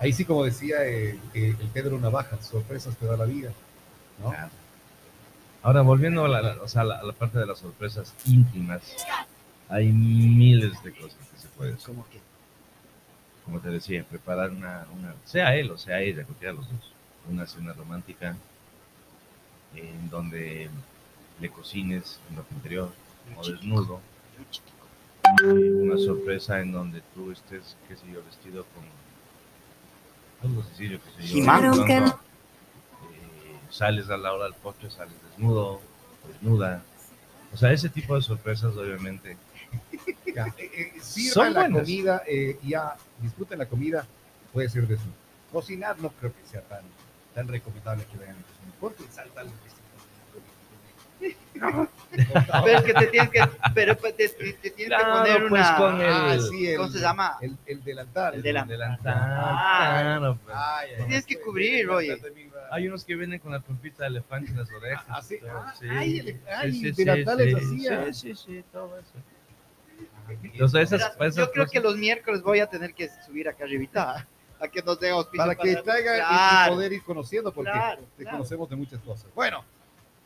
Ahí 0.00 0.12
sí, 0.12 0.24
como 0.24 0.44
decía 0.44 0.84
eh, 0.86 1.18
eh, 1.34 1.56
el 1.58 1.68
Pedro 1.68 1.98
Navaja, 1.98 2.40
sorpresas 2.40 2.96
te 2.96 3.06
da 3.06 3.16
la 3.16 3.24
vida. 3.24 3.50
¿no? 4.22 4.30
Claro. 4.30 4.50
Ahora, 5.62 5.82
volviendo 5.82 6.24
a 6.24 6.28
la, 6.28 6.40
la- 6.40 6.62
o 6.62 6.68
sea, 6.68 6.84
la, 6.84 6.98
a 6.98 7.02
la 7.02 7.12
parte 7.12 7.38
de 7.38 7.46
las 7.46 7.58
sorpresas 7.58 8.14
íntimas, 8.26 8.80
hay 9.68 9.92
miles 9.92 10.82
de 10.82 10.92
cosas 10.92 11.18
que 11.32 11.38
se 11.40 11.48
pueden 11.48 11.74
hacer. 11.74 11.86
Como 11.86 12.08
que 12.08 12.20
Como 13.44 13.60
te 13.60 13.68
decía, 13.68 14.04
preparar 14.04 14.50
una, 14.50 14.86
una 14.96 15.14
sea 15.24 15.54
él 15.56 15.70
o 15.70 15.78
sea 15.78 16.00
ella, 16.00 16.24
cualquiera 16.24 16.52
de 16.52 16.58
los 16.58 16.70
dos, 16.70 16.92
una 17.30 17.46
cena 17.46 17.72
romántica 17.72 18.36
en 19.74 20.08
donde 20.10 20.70
le 21.40 21.48
cocines 21.50 22.20
en 22.30 22.36
ropa 22.36 22.54
interior 22.54 22.90
o 23.36 23.46
desnudo, 23.46 24.00
eh, 25.44 25.70
una 25.82 25.98
sorpresa 25.98 26.60
en 26.60 26.72
donde 26.72 27.02
tú 27.14 27.30
estés, 27.30 27.76
qué 27.86 27.96
sé 27.96 28.02
yo, 28.12 28.22
vestido 28.24 28.64
con 28.74 30.48
algo 30.50 30.62
sencillo, 30.64 30.98
qué 31.02 31.22
sé 31.22 31.28
yo, 31.28 31.44
eh, 31.44 32.06
sales 33.70 34.08
a 34.08 34.16
la 34.16 34.32
hora 34.32 34.44
del 34.44 34.54
postre, 34.54 34.90
sales 34.90 35.14
desnudo, 35.30 35.74
o 35.74 36.28
desnuda. 36.32 36.82
O 37.52 37.56
sea, 37.56 37.72
ese 37.72 37.88
tipo 37.88 38.14
de 38.14 38.22
sorpresas, 38.22 38.76
obviamente, 38.76 39.36
Ya, 40.34 40.46
eh, 40.58 40.70
eh, 40.74 40.92
Son 41.00 41.02
sirvan 41.02 41.54
la 41.54 41.60
buenas. 41.60 41.80
comida, 41.80 42.22
eh, 42.26 42.58
ya 42.62 42.96
disfruten 43.20 43.58
la 43.58 43.66
comida, 43.66 44.06
puede 44.52 44.68
ser 44.68 44.86
de 44.86 44.94
eso. 44.94 45.04
Cocinar 45.52 45.98
no 46.00 46.10
creo 46.10 46.32
que 46.32 46.46
sea 46.46 46.60
tan, 46.62 46.82
tan 47.34 47.48
recomendable 47.48 48.04
que 48.04 48.18
vean. 48.18 48.36
Porque 48.78 49.04
salta 49.10 49.40
algo 49.40 49.52
que 49.64 49.70
sí. 49.70 51.36
Pero 52.64 52.78
es 52.78 52.84
que 52.84 52.94
te 52.94 53.06
tienes 53.08 53.30
que, 53.30 53.40
pero 53.74 53.96
pues 53.96 54.16
te, 54.16 54.28
te- 54.28 54.52
te 54.52 54.70
tienes 54.70 54.76
que 54.76 54.84
Claro, 54.86 55.18
poner 55.18 55.48
pues, 55.48 55.60
una, 55.66 55.76
con 55.76 56.00
el- 56.00 56.06
Ah, 56.08 56.36
sí, 56.48 56.66
el, 56.68 56.76
¿cómo 56.76 56.88
se 56.90 57.00
llama? 57.00 57.36
El, 57.40 57.56
el 57.66 57.82
delantal. 57.84 58.34
El 58.34 58.42
delantal. 58.42 58.98
Ah. 59.04 59.98
claro, 60.00 60.38
pues. 60.44 60.56
Ay, 60.56 60.90
ay, 60.92 60.96
Tienes 61.06 61.26
que 61.26 61.40
cubrir, 61.40 61.88
oye. 61.90 62.12
ay, 62.12 62.20
ay, 62.24 62.50
Hay 62.70 62.88
unos 62.88 63.04
que 63.04 63.14
vienen 63.16 63.40
con 63.40 63.50
la 63.52 63.60
trompita 63.60 64.04
de 64.04 64.10
elefante 64.10 64.50
en 64.52 64.58
las 64.58 64.70
orejas. 64.70 65.04
Ah, 65.08 65.20
sí. 65.22 65.38
todo, 65.38 65.50
Ah, 65.50 65.74
sí. 65.78 65.86
ay, 65.90 66.18
el- 66.20 66.40
ay, 66.56 66.72
Sí, 66.72 66.78
sí, 66.94 67.04
delantales 67.04 67.58
sí, 67.58 67.64
hacía. 67.88 68.12
Sí, 68.12 68.34
sí, 68.34 68.42
sí, 68.46 68.64
todo 68.72 68.96
eso. 68.98 69.12
Entonces, 70.30 70.92
esas, 70.92 71.12
esas 71.16 71.36
yo 71.36 71.50
creo 71.50 71.64
cosas- 71.64 71.70
que 71.72 71.80
los 71.80 71.96
miércoles 71.96 72.42
voy 72.42 72.60
a 72.60 72.66
tener 72.68 72.94
que 72.94 73.08
subir 73.26 73.48
acá 73.48 73.64
arribita 73.64 74.26
a 74.60 74.68
que 74.68 74.82
nos 74.82 74.98
dé 74.98 75.10
auspicio 75.10 75.38
Para 75.38 75.54
que 75.54 75.76
traiga 75.76 76.16
y- 76.16 76.20
y 76.20 76.20
Claro. 76.20 76.74
poder 76.74 76.92
ir 76.92 77.02
conociendo, 77.02 77.52
porque 77.52 77.70
Claro, 77.72 78.02
te 78.16 78.22
claro. 78.24 78.38
conocemos 78.38 78.68
de 78.70 78.76
muchas 78.76 79.00
cosas. 79.00 79.26
Bueno, 79.34 79.64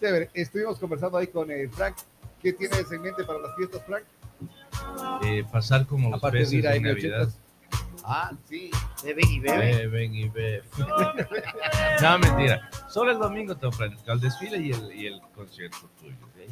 chévere. 0.01 0.31
Estuvimos 0.35 0.79
conversando 0.79 1.19
ahí 1.19 1.27
con 1.27 1.51
eh, 1.51 1.69
Frank. 1.69 1.97
¿Qué 2.41 2.53
tienes 2.53 2.91
en 2.91 3.03
mente 3.03 3.23
para 3.25 3.39
las 3.39 3.55
fiestas, 3.57 3.83
Frank? 3.87 4.05
eh, 5.25 5.45
pasar 5.51 5.87
como 5.87 6.11
los 6.11 6.19
Aparte 6.19 6.39
de 6.39 6.43
peces 6.45 6.55
ir 6.59 6.67
en 6.67 6.83
Navidad. 6.83 7.29
M80s. 7.29 7.35
Ah, 8.05 8.33
sí. 8.49 8.71
Beben 9.05 9.29
y 9.31 9.39
beben. 9.39 9.61
Beben 9.93 10.15
y 10.15 10.29
beben. 10.29 10.63
no, 12.03 12.19
mentira. 12.19 12.69
Solo 12.89 13.13
el 13.13 13.19
domingo 13.19 13.55
te 13.57 13.69
planifico 13.69 14.11
el 14.13 14.21
desfile 14.21 14.57
y 14.59 14.73
el, 14.73 14.93
y 14.93 15.07
el 15.07 15.21
concierto 15.35 15.89
tuyo. 16.01 16.17
De 16.35 16.47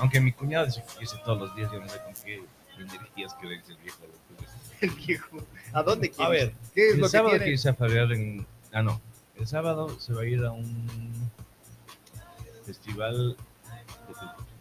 Aunque 0.00 0.20
mi 0.20 0.32
cuñado 0.32 0.66
dice 0.66 0.82
que 0.96 1.02
irse 1.04 1.16
todos 1.24 1.38
los 1.40 1.56
días, 1.56 1.70
yo 1.72 1.80
no 1.80 1.88
sé 1.88 1.98
con 2.02 2.14
qué 2.24 2.42
energías 2.78 3.34
que 3.34 3.48
dice 3.48 3.72
el 3.72 3.78
viejo. 3.78 3.98
El 4.80 4.90
viejo. 4.90 5.38
¿A 5.72 5.82
dónde 5.82 6.08
quieres? 6.10 6.26
A 6.26 6.28
ver, 6.30 6.54
¿qué 6.74 6.88
es 6.90 6.94
El 6.94 7.00
lo 7.00 7.06
que 7.06 7.10
sábado 7.10 7.32
que 7.38 7.40
tiene? 7.44 7.70
a 7.70 7.74
farrear 7.74 8.12
en... 8.12 8.46
Ah, 8.72 8.82
no. 8.82 9.00
El 9.36 9.46
sábado 9.48 9.98
se 9.98 10.12
va 10.12 10.20
a 10.22 10.24
ir 10.24 10.44
a 10.44 10.52
un 10.52 11.30
festival 12.64 13.36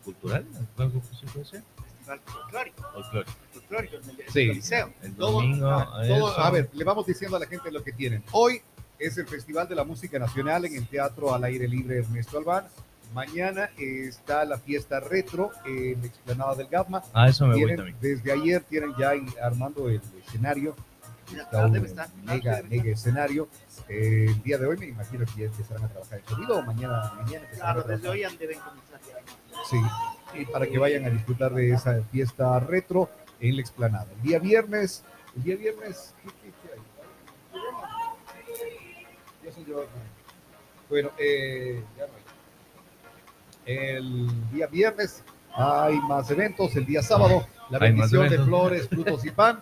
cultural, 0.04 0.45
algo 0.78 1.02
que 1.02 1.15
se 1.15 1.26
puede 1.28 1.45
hacer. 1.45 1.63
Festival 1.88 2.21
folclórico. 2.26 2.84
Folclórico. 2.93 3.32
Folclórico 3.54 3.97
Sí. 4.34 4.47
Coliseo. 4.47 4.93
El 5.04 5.13
Todo- 5.15 5.32
domingo. 5.34 5.67
ah, 5.69 6.02
todo- 6.08 6.30
eso. 6.32 6.39
a 6.39 6.50
ver, 6.50 6.69
le 6.73 6.84
vamos 6.84 7.06
diciendo 7.06 7.38
a 7.38 7.39
la 7.39 7.45
gente 7.47 7.71
lo 7.71 7.84
que 7.84 7.91
tienen. 7.91 8.23
Hoy 8.32 8.62
es 8.97 9.17
el 9.17 9.28
Festival 9.28 9.67
de 9.67 9.76
la 9.76 9.84
Música 9.84 10.17
Nacional 10.17 10.65
en 10.65 10.76
el 10.76 10.88
Teatro 10.88 11.34
al 11.34 11.43
Aire 11.43 11.67
Libre 11.67 12.00
Ernesto 12.00 12.38
Albán. 12.39 12.65
Mañana 13.13 13.70
está 13.78 14.46
la 14.46 14.58
fiesta 14.58 15.00
retro 15.00 15.52
en 15.65 16.00
la 16.02 16.08
explanada 16.08 16.56
del 16.56 16.67
Gatma. 16.67 17.02
Ah, 17.13 17.30
eso 17.30 17.46
me 17.46 17.52
voy 17.54 17.60
Tienen- 17.65 17.76
también. 17.78 17.98
desde 18.02 18.32
ayer 18.32 18.62
tienen 18.63 18.93
ya 18.98 19.13
armando 19.41 19.89
el 19.89 20.02
escenario. 20.26 20.76
Está 21.36 21.63
Ah, 21.63 21.65
un. 21.67 22.00
Ah, 22.00 22.08
mega, 22.24 22.62
mega 22.70 22.91
escenario. 22.91 23.50
Eh, 23.89 24.26
el 24.30 24.43
día 24.43 24.58
de 24.58 24.65
hoy 24.65 24.78
me 24.78 24.86
imagino 24.88 25.26
que 25.26 25.41
ya 25.41 25.46
empezarán 25.48 25.84
a 25.86 25.88
trabajar 25.89 26.20
en 26.20 26.26
sonido 26.26 26.58
o 26.60 26.62
mañana, 26.62 27.12
mañana 27.22 27.46
Claro, 27.54 27.84
desde 27.84 28.08
hoy 28.10 28.24
han- 28.24 28.38
deben 28.38 28.60
comenzar 28.60 29.00
ya. 29.08 29.15
Sí, 29.70 29.78
y 30.39 30.46
para 30.46 30.67
que 30.67 30.78
vayan 30.78 31.06
a 31.06 31.10
disfrutar 31.10 31.54
de 31.54 31.72
esa 31.72 32.02
fiesta 32.12 32.60
retro 32.60 33.10
en 33.39 33.56
la 33.56 33.62
explanada. 33.62 34.08
El 34.12 34.22
día 34.22 34.39
viernes, 34.39 35.04
el 35.36 35.43
día 35.43 35.56
viernes, 35.58 36.13
¿qué, 36.24 36.30
qué- 36.30 36.52
qué 36.63 36.74
hay? 36.74 36.80
Bueno, 40.89 41.12
eh, 41.17 41.84
ya 41.98 42.08
no 42.08 42.13
hay. 42.13 42.26
El 43.67 44.27
día 44.51 44.67
viernes 44.67 45.23
hay 45.56 45.99
más 46.01 46.30
eventos, 46.32 46.75
el 46.75 46.86
día 46.86 47.01
sábado, 47.03 47.45
la 47.69 47.77
Hay 47.80 47.91
bendición 47.91 48.30
de 48.30 48.39
flores, 48.39 48.88
frutos 48.88 49.25
y 49.25 49.32
pan. 49.32 49.62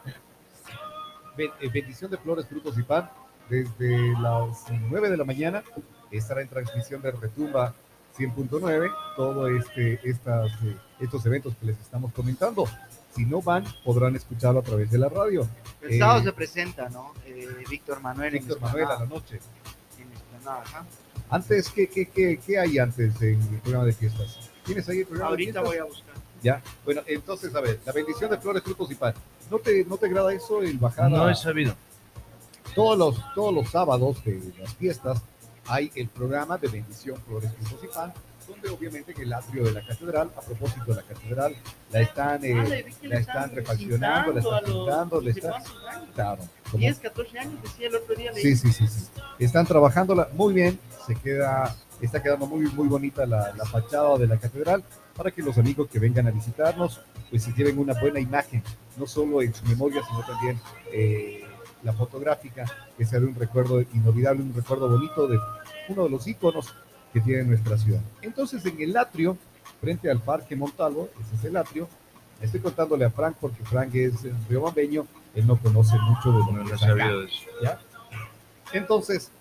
Eh, 1.38 1.50
bendición 1.74 2.10
de 2.12 2.18
flores, 2.18 2.46
frutos 2.48 2.78
y 2.78 2.84
pan, 2.84 3.10
desde 3.50 4.14
las 4.22 4.66
9 4.90 5.10
de 5.10 5.18
la 5.18 5.26
mañana 5.26 5.64
estará 6.12 6.42
en 6.42 6.48
transmisión 6.48 7.02
de 7.02 7.12
Retumba 7.12 7.74
100.9 8.18 8.90
todos 9.18 9.52
este, 9.52 10.00
estas, 10.10 10.50
eh, 10.64 10.78
estos 11.02 11.26
eventos 11.26 11.54
que 11.60 11.66
les 11.66 11.80
estamos 11.80 12.14
comentando. 12.14 12.66
Si 13.14 13.26
no 13.26 13.42
van, 13.42 13.66
podrán 13.84 14.16
escucharlo 14.16 14.60
a 14.60 14.64
través 14.64 14.92
de 14.92 14.98
la 14.98 15.10
radio. 15.10 15.48
El 15.82 15.94
Eh, 15.94 16.00
sábado 16.00 16.24
se 16.24 16.34
presenta, 16.34 16.90
¿no? 16.90 17.14
Eh, 17.26 17.48
Víctor 17.70 18.02
Manuel. 18.02 18.36
en 18.36 18.42
Víctor 18.46 18.62
Manuel 18.62 18.86
a 18.86 19.00
la 19.00 19.06
noche. 19.06 19.40
en 20.00 20.12
Esplanada, 20.14 20.62
ajá. 20.62 20.86
Antes, 21.30 21.70
¿qué, 21.70 21.88
qué, 21.88 22.06
qué, 22.08 22.40
qué 22.46 22.60
hay 22.60 22.78
antes 22.80 23.20
en 23.22 23.42
el 23.42 23.60
programa 23.62 23.86
de 23.86 23.94
fiestas? 23.94 24.38
¿Tienes 24.66 24.88
ahí 24.90 25.00
el 25.00 25.06
programa 25.06 25.32
Ahorita 25.32 25.62
de 25.62 25.66
voy 25.68 25.78
a 25.78 25.84
buscar. 25.84 26.16
Ya. 26.44 26.62
Bueno, 26.84 27.02
entonces, 27.08 27.54
a 27.56 27.62
ver, 27.62 27.80
la 27.86 27.92
bendición 27.92 28.30
de 28.30 28.38
flores, 28.38 28.62
frutos 28.64 28.92
y 28.92 28.96
pan. 28.96 29.14
¿No 29.50 29.58
te, 29.60 29.84
no 29.86 29.98
te 29.98 30.06
agrada 30.08 30.34
eso, 30.34 30.62
el 30.62 30.78
bajar 30.78 31.10
No 31.10 31.24
a- 31.26 31.32
he 31.32 31.36
sabido. 31.36 31.76
todos 32.76 32.98
los, 32.98 33.34
todos 33.34 33.54
los 33.54 33.70
sábados 33.70 34.24
de 34.24 34.42
las 34.60 34.74
fiestas 34.76 35.22
hay 35.68 35.92
el 35.96 36.08
programa 36.10 36.58
de 36.58 36.68
bendición 36.68 37.18
Flores, 37.28 37.52
Frutos 37.60 37.84
y 37.84 37.88
Pan, 37.96 38.14
donde 38.48 38.70
obviamente 38.70 39.12
en 39.14 39.22
el 39.22 39.34
atrio 39.34 39.64
de 39.64 39.72
la 39.72 39.86
catedral, 39.86 40.32
a 40.38 40.42
propósito 40.42 40.86
de 40.86 40.96
la 40.96 41.02
catedral, 41.02 41.56
la 41.92 42.02
están, 42.02 42.46
eh, 42.46 42.54
Ah, 42.56 42.64
la 42.68 42.76
están 42.78 43.12
están 43.20 43.56
refaccionando, 43.56 44.34
la 44.34 44.40
están 44.42 44.64
pintando, 44.64 45.22
le 45.22 45.32
están... 45.32 45.64
Claro, 46.14 46.44
como- 46.76 46.88
10, 46.88 47.00
14 47.00 47.40
años, 47.40 47.62
decía 47.62 47.88
el 47.88 47.96
otro 47.96 48.16
día. 48.16 48.32
sí, 48.34 48.56
sí, 48.56 48.72
sí, 48.72 48.88
sí. 48.88 49.06
Están 49.40 49.66
trabajándola 49.66 50.30
muy 50.34 50.54
bien, 50.54 50.80
se 51.06 51.16
queda, 51.16 51.76
está 52.02 52.22
quedando 52.22 52.46
muy, 52.48 52.66
muy 52.72 52.88
bonita 52.88 53.26
la, 53.26 53.54
la 53.54 53.66
fachada 53.66 54.18
de 54.18 54.28
la 54.28 54.38
catedral 54.38 54.84
para 55.16 55.32
que 55.32 55.42
los 55.42 55.58
amigos 55.58 55.88
que 55.90 56.00
vengan 56.00 56.28
a 56.28 56.32
visitarnos, 56.32 57.02
pues 57.30 57.44
se 57.44 57.54
lleven 57.54 57.80
una 57.80 57.94
buena 58.00 58.20
imagen, 58.20 58.62
no 58.98 59.08
solo 59.08 59.42
en 59.42 59.54
su 59.54 59.66
memoria, 59.66 60.02
sino 60.08 60.26
también 60.26 60.60
eh, 60.92 61.44
la 61.84 61.94
fotográfica, 61.94 62.66
que 62.98 63.06
sea 63.06 63.20
de 63.20 63.26
un 63.28 63.36
recuerdo 63.36 63.82
inolvidable, 63.94 64.42
un 64.42 64.54
recuerdo 64.54 64.90
bonito 64.90 65.28
de 65.28 65.38
uno 65.90 66.04
de 66.06 66.10
los 66.10 66.28
íconos 66.28 66.74
que 67.14 67.22
tiene 67.22 67.44
nuestra 67.44 67.78
ciudad. 67.78 68.02
Entonces, 68.22 68.66
en 68.66 68.82
el 68.82 68.98
atrio, 68.98 69.38
frente 69.80 70.10
al 70.10 70.20
Parque 70.20 70.56
Montalvo, 70.56 71.10
ese 71.22 71.36
es 71.36 71.44
el 71.46 71.56
atrio, 71.58 71.88
estoy 72.42 72.60
contándole 72.60 73.06
a 73.06 73.10
Frank 73.12 73.38
porque 73.40 73.64
Frank 73.64 73.94
es 73.96 74.26
eh, 74.26 74.34
riobambeño, 74.50 75.06
él 75.36 75.46
no 75.46 75.58
conoce 75.58 75.98
mucho 76.00 76.32
de 76.32 76.40
lo 76.40 76.66
que 76.66 76.74
acá. 76.74 77.12
¿ya? 77.62 77.80
Entonces, 78.72 79.32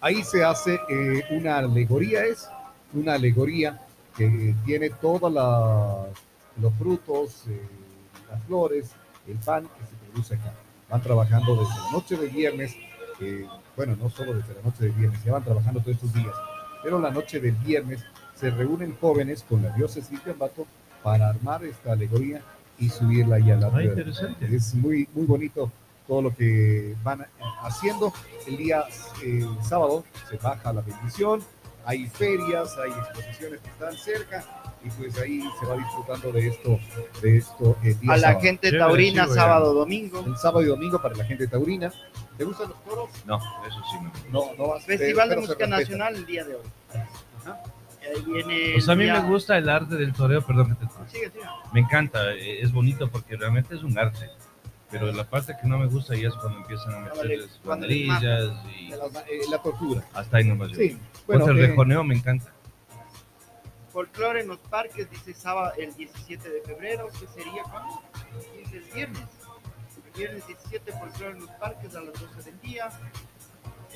ahí 0.00 0.22
se 0.22 0.44
hace 0.44 0.78
eh, 0.88 1.24
una 1.30 1.58
alegoría, 1.58 2.24
es 2.24 2.48
una 2.92 3.14
alegoría 3.14 3.80
que 4.16 4.54
tiene 4.64 4.90
todos 4.90 5.32
los 5.32 6.74
frutos, 6.74 7.44
eh, 7.48 7.60
las 8.30 8.42
flores, 8.44 8.90
el 9.26 9.38
pan 9.38 9.64
que 9.64 9.86
se 9.86 10.12
produce 10.12 10.34
acá. 10.34 10.52
Van 10.90 11.02
trabajando 11.02 11.56
desde 11.56 11.74
la 11.74 11.90
noche 11.90 12.16
de 12.16 12.28
viernes, 12.28 12.76
eh, 13.20 13.46
bueno, 13.76 13.96
no 13.96 14.10
solo 14.10 14.34
desde 14.34 14.54
la 14.54 14.62
noche 14.62 14.84
de 14.84 14.90
viernes, 14.90 15.24
ya 15.24 15.32
van 15.32 15.44
trabajando 15.44 15.80
todos 15.80 15.94
estos 15.96 16.12
días, 16.12 16.34
pero 16.82 17.00
la 17.00 17.10
noche 17.10 17.40
del 17.40 17.54
viernes 17.56 18.04
se 18.34 18.50
reúnen 18.50 18.96
jóvenes 19.00 19.42
con 19.48 19.62
la 19.62 19.70
diócesis 19.70 20.22
de 20.24 20.32
Ambato 20.32 20.66
para 21.02 21.30
armar 21.30 21.64
esta 21.64 21.92
alegoría 21.92 22.42
y 22.78 22.88
subirla 22.88 23.36
ahí 23.36 23.50
a 23.50 23.56
la 23.56 23.70
Ah, 23.74 23.82
interesante. 23.82 24.54
es 24.56 24.74
muy, 24.74 25.08
muy 25.14 25.26
bonito 25.26 25.70
todo 26.06 26.22
lo 26.22 26.34
que 26.34 26.94
van 27.02 27.26
haciendo. 27.62 28.12
El 28.46 28.56
día 28.56 28.84
eh, 29.24 29.46
sábado 29.62 30.04
se 30.28 30.36
baja 30.36 30.72
la 30.72 30.80
bendición, 30.82 31.42
hay 31.86 32.06
ferias, 32.08 32.76
hay 32.78 32.90
exposiciones 32.90 33.60
que 33.60 33.68
están 33.68 33.94
cerca 33.96 34.44
y 34.84 34.90
pues 34.90 35.16
ahí 35.18 35.42
se 35.60 35.66
va 35.66 35.76
disfrutando 35.76 36.30
de 36.32 36.48
esto, 36.48 36.78
de 37.22 37.36
esto 37.38 37.76
el 37.82 37.98
día 38.00 38.12
A 38.12 38.16
la 38.16 38.22
sábado. 38.28 38.40
gente 38.40 38.66
Chévere, 38.68 38.78
taurina, 38.86 39.26
sí, 39.26 39.32
sábado, 39.34 39.72
domingo. 39.74 40.20
El 40.26 40.36
sábado 40.36 40.62
y 40.62 40.66
domingo 40.66 41.00
para 41.00 41.14
la 41.16 41.24
gente 41.24 41.46
taurina. 41.46 41.90
¿Te 42.36 42.44
gustan 42.44 42.68
los 42.70 42.84
toros? 42.84 43.08
No, 43.26 43.36
eso 43.36 43.80
sí 43.90 43.96
no. 44.30 44.40
No, 44.46 44.54
no 44.58 44.68
vas 44.70 44.84
Festival 44.84 45.28
de 45.28 45.36
pero 45.36 45.46
Música. 45.46 45.66
Nacional 45.68 46.16
el 46.16 46.26
día 46.26 46.44
de 46.44 46.54
hoy. 46.56 46.62
Ajá. 46.90 47.62
Y 48.04 48.16
ahí 48.16 48.24
viene. 48.26 48.70
Pues 48.74 48.88
a 48.88 48.94
mí 48.94 49.06
me 49.06 49.20
gusta 49.20 49.56
el 49.56 49.68
arte 49.68 49.96
del 49.96 50.12
toreo, 50.12 50.42
perdón 50.42 50.76
que 50.76 50.86
te 50.86 50.92
Sigue, 51.10 51.30
sigue. 51.30 51.44
Me 51.72 51.80
encanta, 51.80 52.32
eh, 52.34 52.60
es 52.60 52.72
bonito 52.72 53.08
porque 53.08 53.36
realmente 53.36 53.74
es 53.74 53.82
un 53.82 53.98
arte. 53.98 54.30
Pero 54.90 55.10
la 55.12 55.24
parte 55.24 55.54
que 55.60 55.66
no 55.66 55.78
me 55.78 55.86
gusta 55.86 56.14
ya 56.14 56.28
es 56.28 56.34
cuando 56.34 56.60
empiezan 56.60 56.92
a 56.94 57.08
Cuando 57.08 57.24
les 57.24 57.60
banderillas 57.64 58.52
y 58.78 58.88
La, 58.90 58.96
eh, 59.28 59.40
la 59.50 59.58
tortura. 59.62 60.04
hasta 60.12 60.36
ahí 60.36 60.44
nomás. 60.44 60.70
Sí. 60.72 60.96
Bueno, 61.26 61.48
el 61.48 61.58
eh, 61.58 61.66
rejoneo 61.68 62.04
me 62.04 62.14
encanta. 62.14 62.52
Folclore 63.92 64.40
en 64.40 64.48
los 64.48 64.58
parques, 64.58 65.08
dice 65.10 65.34
sábado, 65.34 65.72
el 65.78 65.94
17 65.94 66.48
de 66.48 66.60
febrero, 66.62 67.08
que 67.08 67.26
sería 67.28 67.62
cuándo? 67.64 68.02
Es 68.62 68.72
el 68.72 68.84
viernes. 68.92 69.22
El 70.04 70.18
viernes 70.18 70.46
17, 70.46 70.92
folclore 70.92 71.32
en 71.32 71.40
los 71.40 71.50
parques 71.50 71.94
a 71.94 72.00
las 72.00 72.12
12 72.20 72.50
del 72.50 72.60
día. 72.60 72.88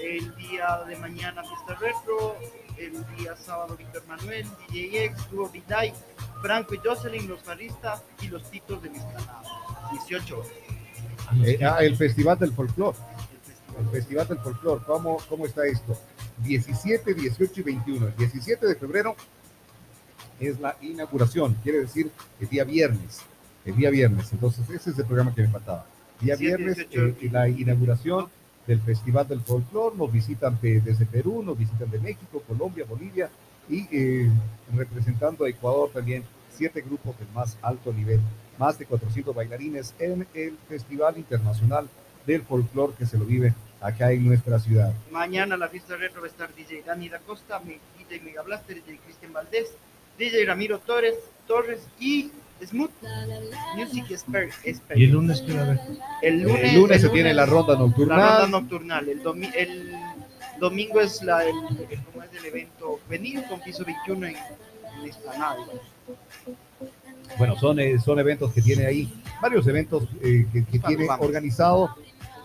El 0.01 0.35
día 0.37 0.85
de 0.87 0.97
mañana, 0.97 1.43
fiesta 1.43 1.75
retro. 1.75 2.37
El 2.77 2.93
día 3.17 3.35
sábado, 3.35 3.77
Víctor 3.77 4.05
Manuel, 4.07 4.47
DJ 4.71 5.07
X, 5.07 5.31
Dúo 5.33 5.49
Viday, 5.49 5.93
Franco 6.41 6.75
y 6.75 6.79
Jocelyn, 6.79 7.29
los 7.29 7.41
faristas 7.43 8.05
y 8.23 8.29
los 8.29 8.49
titos 8.51 8.81
de 8.83 8.91
mis 8.91 9.03
canales. 9.03 9.49
18 9.91 10.39
horas. 10.39 10.53
eh, 11.45 11.59
ah, 11.65 11.79
el 11.81 11.97
Festival 11.97 12.39
del 12.39 12.53
Folclor. 12.53 12.95
El 12.95 13.41
festival. 13.41 13.85
El 13.85 13.91
Festival 13.91 14.29
del 14.29 14.39
Folclor, 14.39 14.85
¿cómo, 14.87 15.19
¿cómo 15.29 15.47
está 15.47 15.67
esto? 15.67 15.99
17, 16.45 17.15
18 17.15 17.61
y 17.61 17.63
21. 17.65 18.07
El 18.07 18.17
17 18.17 18.67
de 18.67 18.77
febrero 18.77 19.17
es 20.39 20.61
la 20.61 20.77
inauguración, 20.81 21.55
quiere 21.65 21.81
decir 21.81 22.11
el 22.41 22.49
día 22.49 22.63
viernes. 22.63 23.23
El 23.65 23.75
día 23.75 23.91
viernes. 23.91 24.33
Entonces, 24.33 24.71
ese 24.71 24.91
es 24.91 24.99
el 24.99 25.05
programa 25.05 25.35
que 25.35 25.43
me 25.43 25.49
faltaba. 25.49 25.85
Día 26.21 26.37
17, 26.37 26.57
viernes, 26.57 26.77
18 26.91 27.07
eh, 27.07 27.17
y 27.23 27.29
la 27.29 27.49
inauguración 27.49 28.29
del 28.69 28.81
Festival 28.83 29.27
del 29.27 29.41
Folclor. 29.41 29.97
Nos 29.97 30.13
visitan 30.13 30.57
de- 30.61 30.81
desde 30.81 31.07
Perú, 31.07 31.43
nos 31.43 31.59
visitan 31.59 31.91
de 31.91 31.99
México, 31.99 32.41
Colombia, 32.47 32.85
Bolivia 32.89 33.29
y 33.69 33.87
eh, 33.91 34.31
representando 34.77 35.45
a 35.45 35.49
Ecuador 35.49 35.91
también 35.93 36.23
siete 36.57 36.81
grupos 36.83 37.19
del 37.19 37.29
más 37.35 37.57
alto 37.63 37.93
nivel, 37.93 38.21
más 38.59 38.79
de 38.79 38.87
400 38.87 39.35
bailarines 39.35 39.95
en 39.99 40.27
el 40.35 40.57
Festival 40.69 41.17
Internacional 41.19 41.89
del 42.27 42.43
Folclor 42.43 42.95
que 42.95 43.07
se 43.07 43.19
lo 43.19 43.25
vive 43.25 43.55
acá 43.81 44.11
en 44.13 44.27
nuestra 44.27 44.59
ciudad. 44.59 44.93
Mañana 45.11 45.57
la 45.57 45.69
fiesta 45.69 45.97
retro 45.97 46.21
va 46.21 46.27
a 46.27 46.31
estar 46.31 46.55
DJ 46.55 46.83
Dani 46.85 47.09
da 47.09 47.19
Costa, 47.21 47.61
DJ 47.61 48.21
Mega 48.23 48.43
Blaster, 48.43 48.77
DJ 48.77 48.99
Cristian 49.05 49.33
Valdés, 49.33 49.69
DJ 50.19 50.45
Ramiro 50.47 50.79
Torres, 50.81 51.15
Torres 51.47 51.81
y 52.01 52.31
Smooth 52.67 52.91
Music 53.77 54.05
Expert. 54.11 54.53
Y 54.97 55.05
el 55.05 55.11
lunes 55.13 55.41
que 55.43 55.53
va 55.55 55.61
a 55.61 55.65
haber. 55.65 55.81
El 56.23 56.43
lunes, 56.43 56.65
El 56.65 56.75
lunes 56.81 57.01
se 57.01 57.09
tiene 57.11 57.33
la 57.35 57.47
ronda 57.47 57.75
la 57.75 57.81
nocturnal. 57.81 58.41
ronda 58.43 58.47
nocturnal. 58.61 59.09
El, 59.09 59.23
domi- 59.23 59.53
el 59.57 59.93
domingo 60.61 61.01
es 61.01 61.23
la, 61.23 61.45
el, 61.45 61.55
el- 61.91 62.03
¿cómo 62.05 62.25
es 62.25 62.31
el 62.39 62.45
evento? 62.47 63.01
Venir 63.09 63.45
con 63.49 63.61
piso 63.61 63.85
21 63.85 64.27
en, 64.27 64.37
en 64.37 65.09
Esplanada. 65.09 65.57
Bueno, 67.39 67.57
son, 67.59 67.79
eh, 67.79 67.99
son 67.99 68.19
eventos 68.19 68.53
que 68.53 68.63
tiene 68.63 68.87
ahí, 68.87 69.13
varios 69.41 69.67
eventos 69.67 70.05
eh, 70.23 70.47
que, 70.53 70.63
tiene 70.79 71.07
vamos. 71.07 71.27
organizado 71.27 71.95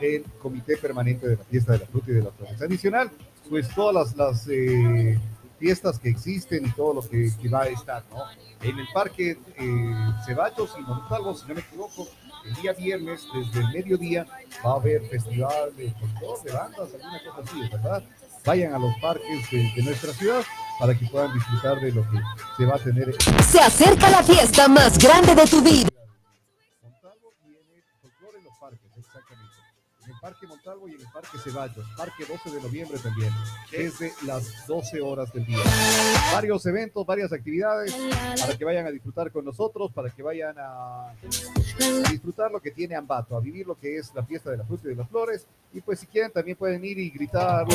el 0.02 0.23
Comité 0.41 0.78
Permanente 0.78 1.28
de 1.28 1.38
la 1.38 1.43
Fiesta 1.45 1.71
de 1.73 1.80
la 1.80 1.86
Fruta 1.86 2.12
y 2.12 2.13
de 2.15 2.23
las 2.23 2.34
Flores. 2.34 2.62
Adicional, 2.62 3.10
pues 3.49 3.69
todas 3.73 3.95
las, 3.95 4.15
las, 4.17 4.47
eh, 4.49 5.17
fiestas 5.58 5.97
que 5.97 6.10
existen 6.10 6.65
y 6.65 6.71
todo 6.71 6.95
lo 6.95 7.02
que, 7.10 7.32
que 7.41 7.47
va 7.47 7.62
a 7.63 7.67
estar, 7.67 8.04
¿no? 8.12 8.17
En 8.63 8.80
el 8.80 8.88
Parque 8.93 9.38
eh, 9.58 9.95
Ceballos 10.26 10.73
y 10.80 10.82
Montalvo, 10.82 11.36
si 11.36 11.45
no 11.47 11.56
me 11.56 11.60
equivoco, 11.60 12.08
el 12.45 12.54
día 12.56 12.71
viernes, 12.73 13.28
desde 13.34 13.60
el 13.60 13.73
mediodía, 13.73 14.26
va 14.65 14.71
a 14.71 14.76
haber 14.76 15.02
festival 15.10 15.76
de 15.76 15.91
folclore, 15.91 16.41
de 16.45 16.52
bandas, 16.54 16.93
alguna 16.93 17.19
cosa 17.23 17.41
así, 17.41 17.69
¿verdad? 17.69 18.04
Vayan 18.45 18.73
a 18.73 18.80
los 18.80 18.93
parques 19.02 19.52
de, 19.52 19.71
de 19.76 19.84
nuestra 19.84 20.13
ciudad 20.13 20.43
para 20.80 20.97
que 20.97 21.06
puedan 21.08 21.34
disfrutar 21.34 21.80
de 21.82 21.91
lo 21.91 22.02
que 22.04 22.17
se 22.58 22.65
va 22.65 22.76
a 22.76 22.80
tener 22.80 23.15
Se 23.43 23.60
acerca 23.60 24.10
la 24.10 24.23
fiesta 24.23 24.67
más 24.67 24.97
grande 24.97 25.36
de 25.36 25.45
tu 25.45 25.62
vida. 25.62 25.89
Montalvo 26.82 27.34
el 27.45 27.84
folclore 28.02 28.38
en 28.39 28.43
los 28.45 28.58
parques, 28.60 28.91
exactamente. 28.97 29.56
En 30.06 30.12
el 30.12 30.20
Parque 30.20 30.48
Montalvo 30.48 30.89
y 30.89 30.96
en 30.96 31.02
el 31.02 31.08
Parque 31.13 31.38
Ceballos, 31.38 31.86
Parque 31.96 32.26
12 32.26 32.52
de 32.52 32.62
noviembre 32.62 33.00
también, 33.00 33.32
desde 33.72 34.13
las 34.26 34.68
12 34.68 35.00
horas 35.02 35.32
del 35.32 35.46
día. 35.46 35.60
Varios 36.34 36.66
eventos, 36.66 37.06
varias 37.06 37.32
actividades 37.32 37.96
para 38.39 38.58
que 38.58 38.66
vayan 38.66 38.86
a 38.86 38.92
disfrutar 38.92 39.32
con 39.32 39.46
nosotros, 39.46 39.92
para 39.94 40.10
que 40.10 40.22
vayan 40.22 40.56
a 40.58 41.13
disfrutar 42.10 42.52
lo 42.52 42.60
que 42.60 42.72
tiene 42.72 42.96
Ambato, 42.96 43.38
a 43.38 43.39
vivir 43.39 43.66
lo 43.66 43.76
que 43.76 43.98
es 43.98 44.13
la 44.13 44.24
fiesta 44.24 44.52
de 44.52 44.58
la 44.58 44.66
fruta 44.66 44.88
y 44.88 44.89
de 44.89 44.96
las 44.96 45.10
flores. 45.10 45.48
Y 45.74 45.80
pues 45.80 46.02
si 46.02 46.08
quieren 46.08 46.32
también 46.32 46.58
pueden 46.58 46.84
ir 46.84 47.00
y 47.00 47.10
gritar. 47.10 47.66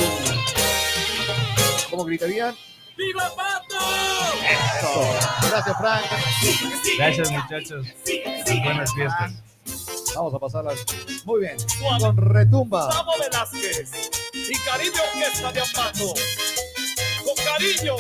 ¿Cómo 1.91 2.05
gritarían? 2.05 2.55
Eso. 4.45 5.49
Gracias, 5.49 5.79
Frank. 5.79 6.05
Gracias, 6.99 7.31
muchachos. 7.31 7.87
Buenas 8.65 8.93
fiestas. 8.93 9.48
Vamos 10.19 10.35
a 10.35 10.39
pasarlas 10.41 10.85
muy 11.25 11.43
bien. 11.43 11.57
Con 12.01 12.17
retumba. 12.17 12.87
Gustavo 12.87 13.13
Velázquez 13.21 13.93
y 14.35 14.59
Caribe 14.69 14.97
Orquesta 15.15 15.53
de 15.53 15.61
Ambato. 15.61 16.15
Con 17.25 17.45
cariño, 17.45 17.95